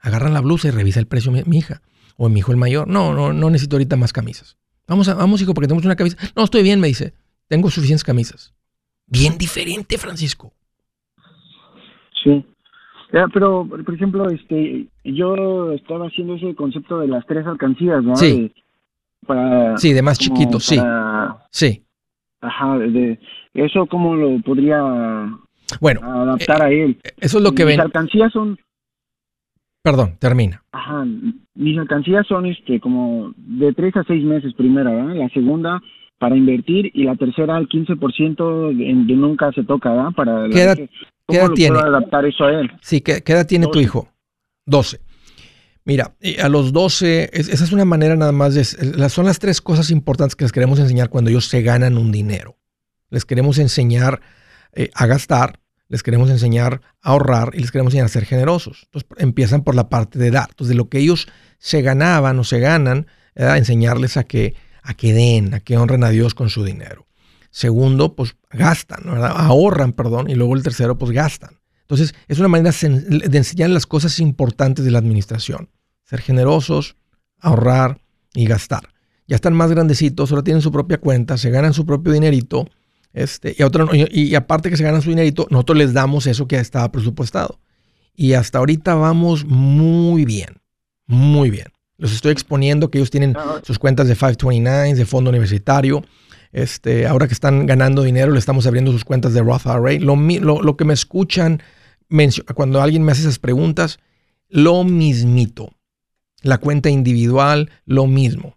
Agarran 0.00 0.34
la 0.34 0.42
blusa 0.42 0.68
y 0.68 0.70
revisa 0.72 1.00
el 1.00 1.06
precio 1.06 1.32
mi, 1.32 1.56
hija 1.56 1.80
o 2.18 2.28
mi 2.28 2.40
hijo 2.40 2.52
el 2.52 2.58
mayor. 2.58 2.88
No, 2.88 3.14
no, 3.14 3.32
no 3.32 3.48
necesito 3.48 3.76
ahorita 3.76 3.96
más 3.96 4.12
camisas. 4.12 4.58
Vamos, 4.86 5.08
a, 5.08 5.14
vamos, 5.14 5.40
hijo, 5.40 5.54
porque 5.54 5.66
tenemos 5.66 5.86
una 5.86 5.96
camisa. 5.96 6.18
No, 6.36 6.44
estoy 6.44 6.62
bien, 6.62 6.78
me 6.78 6.88
dice. 6.88 7.14
Tengo 7.48 7.70
suficientes 7.70 8.04
camisas. 8.04 8.52
Bien 9.06 9.38
diferente, 9.38 9.96
Francisco. 9.96 10.52
Sí. 12.22 12.44
pero, 13.32 13.66
por 13.66 13.94
ejemplo, 13.94 14.28
este, 14.28 14.86
yo 15.04 15.72
estaba 15.72 16.06
haciendo 16.06 16.34
ese 16.34 16.54
concepto 16.54 16.98
de 17.00 17.08
las 17.08 17.26
tres 17.26 17.46
alcancías, 17.46 18.02
¿no? 18.02 18.16
Sí. 18.16 18.52
para, 19.26 19.76
sí, 19.76 19.92
de 19.92 20.02
más 20.02 20.18
chiquitos, 20.18 20.64
sí. 20.64 20.78
Sí. 21.50 21.82
Ajá, 22.40 22.78
de, 22.78 23.18
eso 23.54 23.86
cómo 23.86 24.16
lo 24.16 24.40
podría 24.42 24.82
bueno, 25.80 26.00
adaptar 26.02 26.62
a 26.62 26.70
él. 26.70 26.98
Eh, 27.04 27.10
eso 27.18 27.38
es 27.38 27.44
lo 27.44 27.52
que 27.52 27.64
Mis 27.64 27.76
ven. 27.76 27.80
alcancías 27.80 28.32
son 28.32 28.58
Perdón, 29.82 30.16
termina. 30.20 30.62
Ajá, 30.70 31.04
mis 31.54 31.76
alcancías 31.76 32.24
son 32.28 32.46
este 32.46 32.78
como 32.78 33.32
de 33.36 33.72
tres 33.72 33.96
a 33.96 34.04
seis 34.04 34.24
meses 34.24 34.54
primera, 34.54 34.90
¿verdad? 34.90 35.16
La 35.16 35.28
segunda 35.30 35.82
para 36.22 36.36
invertir 36.36 36.88
y 36.94 37.02
la 37.02 37.16
tercera 37.16 37.56
al 37.56 37.68
15% 37.68 38.76
de, 38.76 38.84
de 38.84 39.16
nunca 39.16 39.50
se 39.50 39.64
toca, 39.64 39.90
¿verdad? 39.90 40.12
Para 40.14 40.48
¿Qué 40.48 40.62
edad, 40.62 40.78
¿qué 41.26 41.36
edad 41.36 41.50
tiene? 41.50 41.80
adaptar 41.80 42.24
eso 42.24 42.44
a 42.44 42.60
él? 42.60 42.70
Sí, 42.80 43.00
¿qué, 43.00 43.20
edad 43.26 43.44
tiene 43.44 43.66
tu 43.66 43.80
hijo? 43.80 44.08
12. 44.66 45.00
Mira, 45.84 46.14
a 46.40 46.48
los 46.48 46.72
12, 46.72 47.30
esa 47.32 47.64
es 47.64 47.72
una 47.72 47.84
manera 47.84 48.14
nada 48.14 48.30
más 48.30 48.54
de... 48.54 48.62
Son 48.62 49.26
las 49.26 49.40
tres 49.40 49.60
cosas 49.60 49.90
importantes 49.90 50.36
que 50.36 50.44
les 50.44 50.52
queremos 50.52 50.78
enseñar 50.78 51.08
cuando 51.08 51.28
ellos 51.28 51.48
se 51.48 51.60
ganan 51.62 51.98
un 51.98 52.12
dinero. 52.12 52.56
Les 53.10 53.24
queremos 53.24 53.58
enseñar 53.58 54.20
eh, 54.74 54.90
a 54.94 55.06
gastar, 55.06 55.58
les 55.88 56.04
queremos 56.04 56.30
enseñar 56.30 56.82
a 57.02 57.10
ahorrar 57.10 57.50
y 57.54 57.58
les 57.58 57.72
queremos 57.72 57.94
enseñar 57.94 58.06
a 58.06 58.10
ser 58.10 58.26
generosos. 58.26 58.84
Entonces 58.84 59.10
empiezan 59.18 59.64
por 59.64 59.74
la 59.74 59.88
parte 59.88 60.20
de 60.20 60.30
dar. 60.30 60.50
Entonces 60.50 60.68
de 60.68 60.76
lo 60.76 60.88
que 60.88 60.98
ellos 60.98 61.26
se 61.58 61.82
ganaban 61.82 62.38
o 62.38 62.44
se 62.44 62.60
ganan, 62.60 63.08
enseñarles 63.34 64.16
a 64.16 64.22
que 64.22 64.54
a 64.82 64.94
que 64.94 65.12
den, 65.12 65.54
a 65.54 65.60
que 65.60 65.76
honren 65.76 66.04
a 66.04 66.10
Dios 66.10 66.34
con 66.34 66.50
su 66.50 66.64
dinero. 66.64 67.06
Segundo, 67.50 68.14
pues 68.16 68.36
gastan, 68.50 69.02
ahorran, 69.06 69.92
perdón, 69.92 70.30
y 70.30 70.34
luego 70.34 70.56
el 70.56 70.62
tercero, 70.62 70.96
pues 70.96 71.12
gastan. 71.12 71.58
Entonces, 71.82 72.14
es 72.26 72.38
una 72.38 72.48
manera 72.48 72.74
de 72.80 73.38
enseñar 73.38 73.70
las 73.70 73.86
cosas 73.86 74.18
importantes 74.20 74.84
de 74.84 74.90
la 74.90 74.98
administración. 74.98 75.68
Ser 76.04 76.22
generosos, 76.22 76.96
ahorrar 77.38 78.00
y 78.34 78.46
gastar. 78.46 78.88
Ya 79.26 79.36
están 79.36 79.54
más 79.54 79.70
grandecitos, 79.70 80.30
ahora 80.30 80.42
tienen 80.42 80.62
su 80.62 80.72
propia 80.72 80.98
cuenta, 80.98 81.36
se 81.36 81.50
ganan 81.50 81.74
su 81.74 81.84
propio 81.84 82.12
dinerito. 82.12 82.68
Este, 83.12 83.54
y, 83.92 84.20
y 84.20 84.34
aparte 84.34 84.70
que 84.70 84.76
se 84.78 84.84
ganan 84.84 85.02
su 85.02 85.10
dinerito, 85.10 85.46
nosotros 85.50 85.76
les 85.76 85.92
damos 85.92 86.26
eso 86.26 86.48
que 86.48 86.56
estaba 86.56 86.90
presupuestado. 86.90 87.60
Y 88.14 88.32
hasta 88.32 88.58
ahorita 88.58 88.94
vamos 88.94 89.44
muy 89.44 90.24
bien, 90.24 90.62
muy 91.06 91.50
bien. 91.50 91.66
Los 92.02 92.12
estoy 92.12 92.32
exponiendo 92.32 92.90
que 92.90 92.98
ellos 92.98 93.12
tienen 93.12 93.36
ah, 93.38 93.60
sus 93.62 93.78
cuentas 93.78 94.08
de 94.08 94.16
529, 94.16 94.94
de 94.94 95.06
fondo 95.06 95.30
universitario. 95.30 96.02
Este, 96.50 97.06
ahora 97.06 97.28
que 97.28 97.32
están 97.32 97.64
ganando 97.64 98.02
dinero, 98.02 98.32
le 98.32 98.40
estamos 98.40 98.66
abriendo 98.66 98.90
sus 98.90 99.04
cuentas 99.04 99.34
de 99.34 99.40
Roth 99.40 99.66
IRA. 99.66 100.00
Lo, 100.00 100.16
lo, 100.60 100.76
que 100.76 100.84
me 100.84 100.94
escuchan 100.94 101.62
cuando 102.56 102.82
alguien 102.82 103.04
me 103.04 103.12
hace 103.12 103.20
esas 103.20 103.38
preguntas, 103.38 104.00
lo 104.48 104.82
mismito. 104.82 105.70
La 106.42 106.58
cuenta 106.58 106.90
individual, 106.90 107.70
lo 107.86 108.08
mismo. 108.08 108.56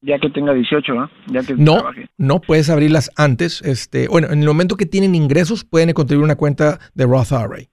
Ya 0.00 0.18
que 0.18 0.28
tenga 0.28 0.52
18, 0.52 0.92
¿no? 0.92 1.08
Ya 1.28 1.44
que 1.44 1.54
no, 1.54 1.84
no 2.18 2.40
puedes 2.40 2.68
abrirlas 2.68 3.12
antes. 3.14 3.62
Este, 3.62 4.08
bueno, 4.08 4.26
en 4.32 4.40
el 4.40 4.48
momento 4.48 4.76
que 4.76 4.86
tienen 4.86 5.14
ingresos, 5.14 5.62
pueden 5.62 5.92
contribuir 5.92 6.24
una 6.24 6.34
cuenta 6.34 6.80
de 6.94 7.06
Roth 7.06 7.30
IRA. 7.30 7.68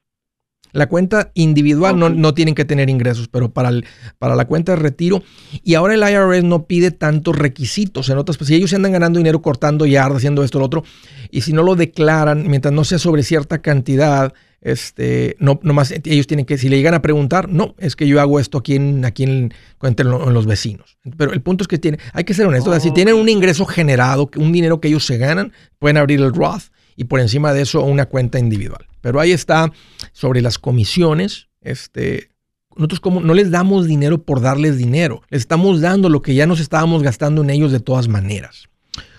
La 0.71 0.87
cuenta 0.87 1.31
individual 1.33 1.97
no, 1.97 2.09
no, 2.09 2.33
tienen 2.33 2.55
que 2.55 2.65
tener 2.65 2.89
ingresos, 2.89 3.27
pero 3.27 3.51
para, 3.51 3.69
el, 3.69 3.85
para 4.19 4.35
la 4.35 4.45
cuenta 4.45 4.73
de 4.73 4.77
retiro. 4.77 5.23
Y 5.63 5.75
ahora 5.75 5.93
el 5.93 6.01
IRS 6.01 6.43
no 6.43 6.65
pide 6.65 6.91
tantos 6.91 7.35
requisitos. 7.35 8.09
En 8.09 8.17
otras, 8.17 8.37
pues, 8.37 8.49
si 8.49 8.55
ellos 8.55 8.73
andan 8.73 8.91
ganando 8.91 9.17
dinero 9.17 9.41
cortando 9.41 9.85
yardas, 9.85 10.17
haciendo 10.17 10.43
esto, 10.43 10.59
lo 10.59 10.65
otro, 10.65 10.83
y 11.31 11.41
si 11.41 11.53
no 11.53 11.63
lo 11.63 11.75
declaran, 11.75 12.47
mientras 12.47 12.73
no 12.73 12.83
sea 12.83 12.99
sobre 12.99 13.23
cierta 13.23 13.59
cantidad, 13.61 14.33
este, 14.61 15.37
no, 15.39 15.59
más 15.61 15.91
ellos 15.91 16.27
tienen 16.27 16.45
que, 16.45 16.57
si 16.57 16.67
le 16.67 16.77
llegan 16.77 16.93
a 16.93 17.01
preguntar, 17.01 17.47
no, 17.49 17.75
es 17.77 17.95
que 17.95 18.07
yo 18.07 18.19
hago 18.19 18.39
esto 18.39 18.57
aquí 18.57 18.75
en, 18.75 19.05
aquí 19.05 19.23
en, 19.23 19.53
entre 19.81 20.05
los 20.05 20.45
vecinos. 20.45 20.97
Pero 21.17 21.31
el 21.31 21.41
punto 21.41 21.63
es 21.63 21.67
que 21.67 21.77
tiene, 21.77 21.99
hay 22.13 22.23
que 22.23 22.33
ser 22.33 22.47
honestos. 22.47 22.81
si 22.81 22.91
tienen 22.91 23.15
un 23.15 23.29
ingreso 23.29 23.65
generado, 23.65 24.29
un 24.35 24.51
dinero 24.51 24.81
que 24.81 24.87
ellos 24.87 25.05
se 25.05 25.17
ganan, 25.17 25.53
pueden 25.79 25.97
abrir 25.97 26.19
el 26.21 26.33
Roth 26.33 26.71
y 26.95 27.05
por 27.05 27.19
encima 27.19 27.53
de 27.53 27.61
eso 27.61 27.81
una 27.83 28.07
cuenta 28.07 28.39
individual. 28.39 28.85
Pero 29.07 29.21
ahí 29.21 29.31
está 29.31 29.71
sobre 30.11 30.41
las 30.41 30.59
comisiones. 30.59 31.47
Este, 31.61 32.27
nosotros 32.75 32.99
como 32.99 33.21
no 33.21 33.33
les 33.33 33.51
damos 33.51 33.87
dinero 33.87 34.21
por 34.21 34.41
darles 34.41 34.77
dinero, 34.77 35.21
les 35.29 35.39
estamos 35.39 35.79
dando 35.79 36.09
lo 36.09 36.21
que 36.21 36.35
ya 36.35 36.45
nos 36.45 36.59
estábamos 36.59 37.03
gastando 37.03 37.41
en 37.41 37.49
ellos 37.49 37.71
de 37.71 37.79
todas 37.79 38.09
maneras. 38.09 38.67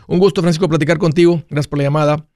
Un 0.07 0.19
gusto, 0.19 0.43
Francisco, 0.43 0.69
platicar 0.69 0.99
contigo. 0.99 1.43
Gracias 1.49 1.69
por 1.69 1.79
la 1.79 1.85
llamada. 1.85 2.27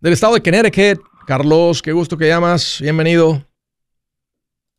Del 0.00 0.14
estado 0.14 0.36
de 0.36 0.42
Connecticut, 0.42 1.04
Carlos, 1.26 1.82
qué 1.82 1.92
gusto 1.92 2.16
que 2.16 2.28
llamas. 2.28 2.78
Bienvenido. 2.80 3.42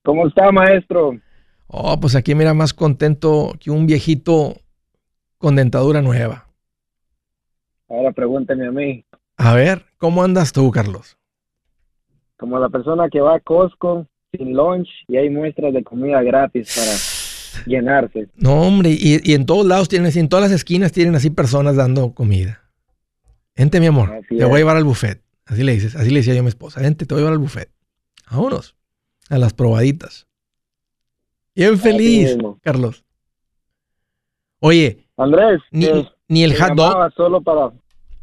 ¿Cómo 0.03 0.28
está, 0.28 0.51
maestro? 0.51 1.20
Oh, 1.68 1.99
pues 1.99 2.15
aquí 2.15 2.34
mira 2.34 2.55
más 2.55 2.74
contento 2.74 3.53
que 3.59 3.70
un 3.70 3.86
viejito 3.86 4.55
con 5.38 5.55
dentadura 5.55 6.01
nueva. 6.01 6.47
Ahora 7.88 8.11
pregúnteme 8.11 8.65
a 8.65 8.72
mí. 8.72 9.05
A 9.38 9.53
ver, 9.53 9.86
¿cómo 9.99 10.24
andas 10.24 10.51
tú, 10.51 10.72
Carlos? 10.72 11.16
Como 12.38 12.59
la 12.59 12.69
persona 12.69 13.09
que 13.09 13.19
va 13.19 13.35
a 13.35 13.39
Costco 13.39 14.07
sin 14.31 14.53
lunch 14.53 14.88
y 15.07 15.17
hay 15.17 15.29
muestras 15.29 15.73
de 15.73 15.83
comida 15.83 16.21
gratis 16.21 16.75
para 16.75 17.65
llenarse. 17.65 18.27
No, 18.35 18.61
hombre, 18.61 18.95
y, 18.97 19.33
en 19.33 19.45
todos 19.45 19.65
lados 19.65 19.89
tienen, 19.89 20.15
en 20.15 20.29
todas 20.29 20.49
las 20.49 20.51
esquinas 20.51 20.91
tienen 20.91 21.15
así 21.15 21.29
personas 21.29 21.75
dando 21.75 22.13
comida. 22.13 22.61
Vente, 23.55 23.79
mi 23.79 23.88
amor, 23.88 24.21
te 24.29 24.45
voy 24.45 24.55
a 24.55 24.57
llevar 24.57 24.77
al 24.77 24.83
buffet. 24.83 25.21
Así 25.45 25.63
le 25.63 25.73
dices, 25.73 25.95
así 25.95 26.09
le 26.09 26.19
decía 26.19 26.33
yo 26.33 26.41
a 26.41 26.43
mi 26.43 26.49
esposa, 26.49 26.81
vente, 26.81 27.05
te 27.05 27.13
voy 27.13 27.21
a 27.21 27.23
llevar 27.23 27.33
al 27.33 27.39
buffet. 27.39 27.71
Vámonos, 28.29 28.75
a 29.29 29.38
las 29.38 29.53
probaditas. 29.53 30.27
Bien 31.55 31.77
feliz, 31.79 32.38
Carlos. 32.61 33.03
Oye, 34.59 35.07
Andrés, 35.17 35.61
ni, 35.71 35.88
ni 36.27 36.43
el 36.43 36.55
hot 36.55 36.75
dog. 36.75 37.13
Solo 37.15 37.41
para... 37.41 37.71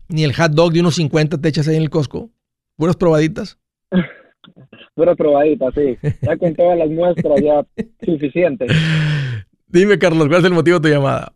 Ni 0.08 0.22
el 0.22 0.34
hot 0.34 0.52
dog 0.52 0.72
de 0.72 0.80
unos 0.80 0.94
50 0.96 1.40
te 1.40 1.48
echas 1.48 1.66
ahí 1.66 1.76
en 1.76 1.82
el 1.82 1.90
Costco. 1.90 2.30
Puras 2.76 2.96
probaditas. 2.96 3.58
Pura 4.94 5.14
probadita, 5.14 5.70
sí. 5.72 5.96
Ya 6.22 6.36
con 6.36 6.54
todas 6.54 6.78
las 6.78 6.90
muestras 6.90 7.40
ya 7.40 7.64
suficiente. 8.04 8.66
Dime, 9.66 9.98
Carlos, 9.98 10.28
¿cuál 10.28 10.40
es 10.40 10.46
el 10.46 10.52
motivo 10.52 10.78
de 10.78 10.88
tu 10.88 10.94
llamada? 10.94 11.32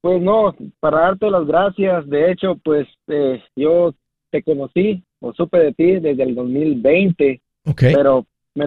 Pues 0.00 0.20
no, 0.20 0.54
para 0.80 1.00
darte 1.00 1.30
las 1.30 1.46
gracias. 1.46 2.08
De 2.08 2.30
hecho, 2.30 2.56
pues 2.64 2.86
eh, 3.08 3.42
yo 3.56 3.94
te 4.30 4.42
conocí 4.42 5.02
o 5.20 5.32
supe 5.32 5.58
de 5.58 5.72
ti 5.72 6.00
desde 6.00 6.22
el 6.22 6.34
2020, 6.34 7.40
pero 7.76 8.26
me, 8.54 8.66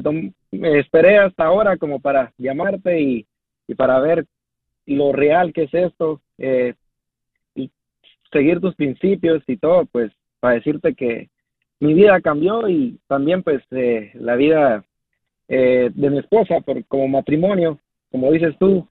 me 0.51 0.80
esperé 0.80 1.18
hasta 1.18 1.45
ahora 1.45 1.78
como 1.78 1.99
para 1.99 2.32
llamarte 2.38 3.01
y, 3.01 3.26
y 3.68 3.76
para 3.76 3.99
ver 3.99 4.26
lo 4.86 5.11
real 5.11 5.51
que 5.51 5.63
es 5.63 5.74
esto, 5.74 6.22
eh, 6.38 6.76
y 7.55 7.70
seguir 8.32 8.61
tus 8.61 8.76
principios 8.76 9.43
y 9.47 9.57
todo, 9.57 9.86
pues 9.86 10.11
para 10.39 10.55
decirte 10.55 10.93
que 10.93 11.30
mi 11.80 11.93
vida 11.93 12.21
cambió 12.21 12.67
y 12.67 12.99
también 13.07 13.43
pues 13.43 13.61
eh, 13.71 14.11
la 14.15 14.36
vida 14.36 14.84
eh, 15.47 15.91
de 15.93 16.09
mi 16.09 16.19
esposa 16.19 16.61
por, 16.61 16.84
como 16.86 17.07
matrimonio, 17.07 17.80
como 18.11 18.32
dices 18.32 18.55
tú, 18.59 18.88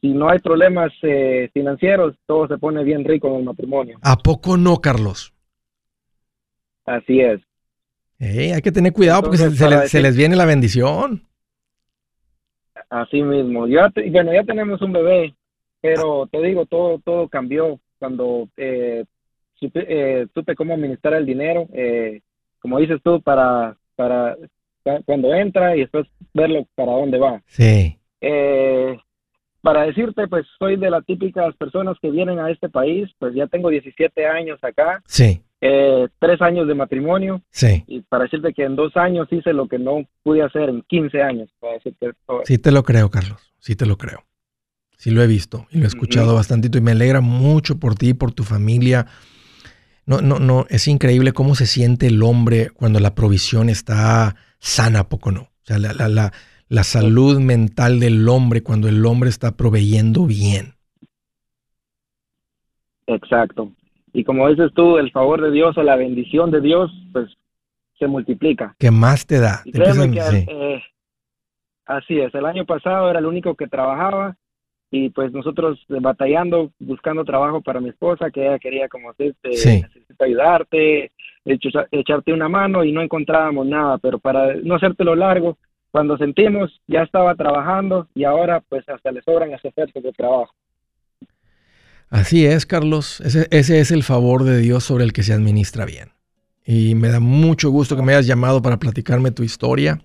si 0.00 0.08
no 0.08 0.28
hay 0.28 0.38
problemas 0.38 0.92
eh, 1.02 1.50
financieros, 1.52 2.14
todo 2.26 2.48
se 2.48 2.58
pone 2.58 2.82
bien 2.84 3.04
rico 3.04 3.28
en 3.28 3.36
el 3.36 3.44
matrimonio. 3.44 3.98
¿A 4.02 4.16
poco 4.16 4.56
no, 4.56 4.78
Carlos? 4.80 5.32
Así 6.84 7.20
es. 7.20 7.40
hay 8.18 8.60
que 8.60 8.72
tener 8.72 8.92
cuidado 8.92 9.22
porque 9.22 9.38
se, 9.38 10.02
les 10.02 10.16
viene 10.16 10.36
la 10.36 10.44
bendición. 10.44 11.22
Así 12.90 13.22
mismo. 13.22 13.66
Ya 13.66 13.90
bueno, 14.10 14.32
ya 14.32 14.44
tenemos 14.44 14.80
un 14.82 14.92
bebé, 14.92 15.34
pero 15.80 16.26
te 16.30 16.40
digo, 16.42 16.66
todo 16.66 16.98
todo 16.98 17.28
cambió 17.28 17.80
cuando 17.98 18.48
eh, 18.56 19.04
supe, 19.54 20.26
supe, 20.34 20.54
cómo 20.54 20.74
administrar 20.74 21.14
el 21.14 21.26
dinero. 21.26 21.66
como 22.60 22.78
dices 22.78 23.00
tú, 23.02 23.20
para, 23.22 23.76
para 23.96 24.36
cuando 25.04 25.34
entra 25.34 25.76
y 25.76 25.80
después 25.80 26.06
verlo 26.32 26.66
para 26.74 26.92
dónde 26.92 27.18
va. 27.18 27.42
Sí. 27.46 27.98
Eh, 28.20 28.98
para 29.60 29.86
decirte, 29.86 30.28
pues 30.28 30.46
soy 30.58 30.76
de 30.76 30.90
las 30.90 31.04
típicas 31.06 31.56
personas 31.56 31.96
que 32.00 32.10
vienen 32.10 32.38
a 32.38 32.50
este 32.50 32.68
país, 32.68 33.08
pues 33.18 33.34
ya 33.34 33.46
tengo 33.46 33.70
17 33.70 34.26
años 34.26 34.58
acá. 34.62 35.02
Sí. 35.06 35.40
Eh, 35.60 36.08
tres 36.18 36.42
años 36.42 36.68
de 36.68 36.74
matrimonio. 36.74 37.40
Sí. 37.50 37.82
Y 37.86 38.02
para 38.02 38.24
decirte 38.24 38.52
que 38.52 38.64
en 38.64 38.76
dos 38.76 38.94
años 38.96 39.26
hice 39.30 39.54
lo 39.54 39.66
que 39.66 39.78
no 39.78 40.06
pude 40.22 40.42
hacer 40.42 40.68
en 40.68 40.82
15 40.82 41.22
años. 41.22 41.50
Para 41.58 41.74
decirte 41.74 42.12
Sí, 42.44 42.58
te 42.58 42.70
lo 42.70 42.82
creo, 42.82 43.10
Carlos. 43.10 43.54
Sí, 43.58 43.74
te 43.74 43.86
lo 43.86 43.96
creo. 43.96 44.24
Sí, 44.98 45.10
lo 45.10 45.22
he 45.22 45.26
visto 45.26 45.66
y 45.70 45.78
lo 45.78 45.84
he 45.84 45.88
escuchado 45.88 46.34
bastantito 46.34 46.78
y 46.78 46.80
me 46.80 46.92
alegra 46.92 47.20
mucho 47.20 47.78
por 47.78 47.94
ti, 47.94 48.14
por 48.14 48.32
tu 48.32 48.42
familia. 48.42 49.06
No, 50.06 50.20
no, 50.20 50.38
no, 50.38 50.66
es 50.68 50.86
increíble 50.86 51.32
cómo 51.32 51.54
se 51.54 51.66
siente 51.66 52.08
el 52.08 52.22
hombre 52.22 52.70
cuando 52.70 53.00
la 53.00 53.14
provisión 53.14 53.68
está 53.68 54.36
sana, 54.58 55.08
poco 55.08 55.32
no. 55.32 55.42
O 55.42 55.62
sea, 55.62 55.78
la, 55.78 55.92
la, 55.94 56.32
la, 56.68 56.84
salud 56.84 57.40
mental 57.40 58.00
del 58.00 58.28
hombre 58.28 58.62
cuando 58.62 58.88
el 58.88 59.04
hombre 59.06 59.30
está 59.30 59.56
proveyendo 59.56 60.26
bien. 60.26 60.74
Exacto. 63.06 63.72
Y 64.12 64.24
como 64.24 64.48
dices 64.48 64.72
tú, 64.74 64.98
el 64.98 65.10
favor 65.10 65.40
de 65.40 65.50
Dios 65.50 65.76
o 65.78 65.82
la 65.82 65.96
bendición 65.96 66.50
de 66.50 66.60
Dios, 66.60 66.90
pues 67.12 67.30
se 67.98 68.06
multiplica. 68.06 68.76
¿Qué 68.78 68.90
más 68.90 69.26
te 69.26 69.40
da? 69.40 69.62
Eh, 69.64 70.82
así 71.86 72.18
es, 72.18 72.34
el 72.34 72.44
año 72.44 72.66
pasado 72.66 73.08
era 73.08 73.20
el 73.20 73.26
único 73.26 73.54
que 73.54 73.68
trabajaba 73.68 74.36
y 74.96 75.10
pues 75.10 75.32
nosotros 75.32 75.84
batallando, 75.88 76.70
buscando 76.78 77.24
trabajo 77.24 77.60
para 77.60 77.80
mi 77.80 77.88
esposa, 77.88 78.30
que 78.30 78.46
ella 78.46 78.60
quería 78.60 78.88
como 78.88 79.12
necesito 79.18 80.24
ayudarte, 80.24 81.10
echarte 81.44 82.32
una 82.32 82.48
mano 82.48 82.84
y 82.84 82.92
no 82.92 83.02
encontrábamos 83.02 83.66
nada, 83.66 83.98
pero 83.98 84.20
para 84.20 84.54
no 84.54 84.76
hacértelo 84.76 85.16
largo, 85.16 85.58
cuando 85.90 86.16
sentimos 86.16 86.80
ya 86.86 87.02
estaba 87.02 87.34
trabajando 87.34 88.06
y 88.14 88.22
ahora 88.22 88.62
pues 88.68 88.88
hasta 88.88 89.10
le 89.10 89.20
sobran 89.22 89.50
las 89.50 89.64
ofertas 89.64 90.00
de 90.00 90.12
trabajo. 90.12 90.54
Así 92.08 92.46
es, 92.46 92.64
Carlos, 92.64 93.20
ese, 93.20 93.48
ese 93.50 93.80
es 93.80 93.90
el 93.90 94.04
favor 94.04 94.44
de 94.44 94.58
Dios 94.58 94.84
sobre 94.84 95.02
el 95.02 95.12
que 95.12 95.24
se 95.24 95.32
administra 95.32 95.86
bien. 95.86 96.10
Y 96.64 96.94
me 96.94 97.08
da 97.08 97.18
mucho 97.18 97.70
gusto 97.70 97.96
que 97.96 98.02
me 98.02 98.12
hayas 98.12 98.28
llamado 98.28 98.62
para 98.62 98.78
platicarme 98.78 99.32
tu 99.32 99.42
historia 99.42 99.98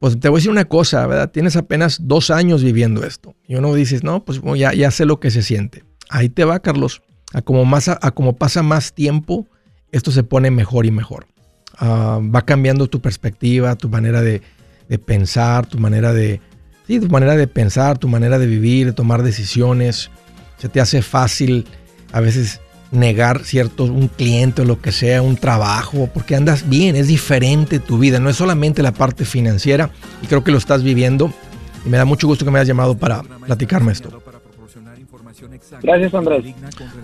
pues 0.00 0.18
te 0.18 0.30
voy 0.30 0.38
a 0.38 0.40
decir 0.40 0.50
una 0.50 0.64
cosa, 0.64 1.06
¿verdad? 1.06 1.30
Tienes 1.30 1.56
apenas 1.56 1.98
dos 2.08 2.30
años 2.30 2.64
viviendo 2.64 3.04
esto. 3.04 3.34
Y 3.46 3.56
uno 3.56 3.74
dices, 3.74 4.02
no, 4.02 4.24
pues 4.24 4.40
ya, 4.56 4.90
sé 4.90 5.04
lo 5.04 5.20
que 5.20 5.30
se 5.30 5.42
siente. 5.42 5.84
Ahí 6.08 6.30
te 6.30 6.44
va, 6.44 6.58
Carlos. 6.60 7.02
A 7.34 7.42
como, 7.42 7.66
más, 7.66 7.88
a, 7.88 7.98
como 8.12 8.34
pasa 8.34 8.62
más 8.62 8.94
tiempo, 8.94 9.46
esto 9.92 10.10
se 10.10 10.24
pone 10.24 10.50
mejor 10.50 10.86
y 10.86 10.90
mejor. 10.90 11.26
Ah, 11.76 12.18
va 12.34 12.46
cambiando 12.46 12.86
tu 12.86 13.02
perspectiva, 13.02 13.76
tu 13.76 13.90
manera 13.90 14.22
de, 14.22 14.40
pensar, 15.04 15.66
tu 15.66 15.78
manera 15.78 16.14
de, 16.14 16.40
sí, 16.86 16.98
tu 16.98 17.08
manera 17.10 17.36
de 17.36 17.46
pensar, 17.46 17.98
tu 17.98 18.08
manera 18.08 18.38
de 18.38 18.46
vivir, 18.46 18.86
de 18.86 18.92
tomar 18.94 19.22
decisiones. 19.22 20.10
Se 20.56 20.70
te 20.70 20.80
hace 20.80 21.02
fácil 21.02 21.66
a 22.10 22.20
veces 22.20 22.62
negar 22.90 23.44
cierto, 23.44 23.84
un 23.84 24.08
cliente 24.08 24.62
o 24.62 24.64
lo 24.64 24.80
que 24.80 24.92
sea, 24.92 25.22
un 25.22 25.36
trabajo, 25.36 26.08
porque 26.12 26.34
andas 26.34 26.68
bien, 26.68 26.96
es 26.96 27.08
diferente 27.08 27.78
tu 27.78 27.98
vida, 27.98 28.18
no 28.18 28.28
es 28.28 28.36
solamente 28.36 28.82
la 28.82 28.92
parte 28.92 29.24
financiera 29.24 29.90
y 30.22 30.26
creo 30.26 30.42
que 30.42 30.50
lo 30.50 30.58
estás 30.58 30.82
viviendo 30.82 31.32
y 31.86 31.88
me 31.88 31.96
da 31.96 32.04
mucho 32.04 32.26
gusto 32.26 32.44
que 32.44 32.50
me 32.50 32.58
hayas 32.58 32.68
llamado 32.68 32.96
para 32.96 33.22
platicarme 33.22 33.92
esto. 33.92 34.22
Gracias 35.82 36.12
Andrés. 36.14 36.44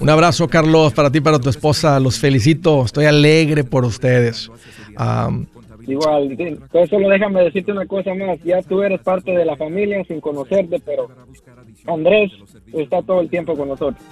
Un 0.01 0.11
abrazo 0.11 0.49
Carlos 0.49 0.93
para 0.93 1.11
ti, 1.11 1.21
para 1.21 1.39
tu 1.39 1.49
esposa, 1.49 2.01
los 2.01 2.19
felicito, 2.19 2.85
estoy 2.85 3.07
alegre 3.07 3.65
por 3.65 3.85
ustedes. 3.85 4.51
Igual, 5.87 6.37
solo 6.91 7.09
déjame 7.09 7.45
decirte 7.45 7.71
una 7.71 7.87
cosa 7.87 8.13
más, 8.15 8.43
ya 8.45 8.61
tú 8.63 8.83
eres 8.83 9.01
parte 9.03 9.31
de 9.31 9.45
la 9.45 9.57
familia 9.57 10.05
sin 10.09 10.21
conocerte, 10.21 10.81
pero 10.85 11.09
Andrés 11.87 12.33
está 12.73 13.03
todo 13.03 13.21
el 13.21 13.31
tiempo 13.31 13.55
con 13.55 13.69
nosotros. 13.69 14.03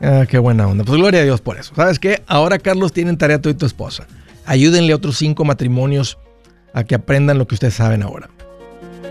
Ah, 0.00 0.24
qué 0.28 0.38
buena 0.38 0.66
onda. 0.66 0.84
Pues 0.84 0.98
gloria 0.98 1.20
a 1.20 1.24
Dios 1.24 1.40
por 1.40 1.58
eso. 1.58 1.74
¿Sabes 1.74 1.98
qué? 1.98 2.22
Ahora, 2.26 2.58
Carlos, 2.58 2.92
tienen 2.92 3.16
tarea 3.16 3.40
tú 3.40 3.48
y 3.48 3.54
tu 3.54 3.66
esposa. 3.66 4.06
Ayúdenle 4.44 4.92
a 4.92 4.96
otros 4.96 5.16
cinco 5.16 5.44
matrimonios 5.44 6.18
a 6.72 6.84
que 6.84 6.94
aprendan 6.94 7.38
lo 7.38 7.46
que 7.46 7.54
ustedes 7.54 7.74
saben 7.74 8.02
ahora. 8.02 8.28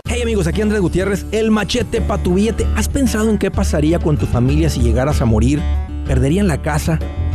Hey 0.08 0.22
amigos, 0.22 0.46
aquí 0.46 0.62
Andrés 0.62 0.80
Gutiérrez, 0.80 1.26
el 1.32 1.50
machete 1.50 2.00
para 2.00 2.22
tu 2.22 2.34
billete. 2.34 2.66
¿Has 2.76 2.88
pensado 2.88 3.28
en 3.28 3.38
qué 3.38 3.50
pasaría 3.50 3.98
con 3.98 4.16
tu 4.16 4.26
familia 4.26 4.70
si 4.70 4.80
llegaras 4.80 5.20
a 5.20 5.24
morir? 5.24 5.60
¿Perderían 6.06 6.46
la 6.46 6.62
casa? 6.62 6.98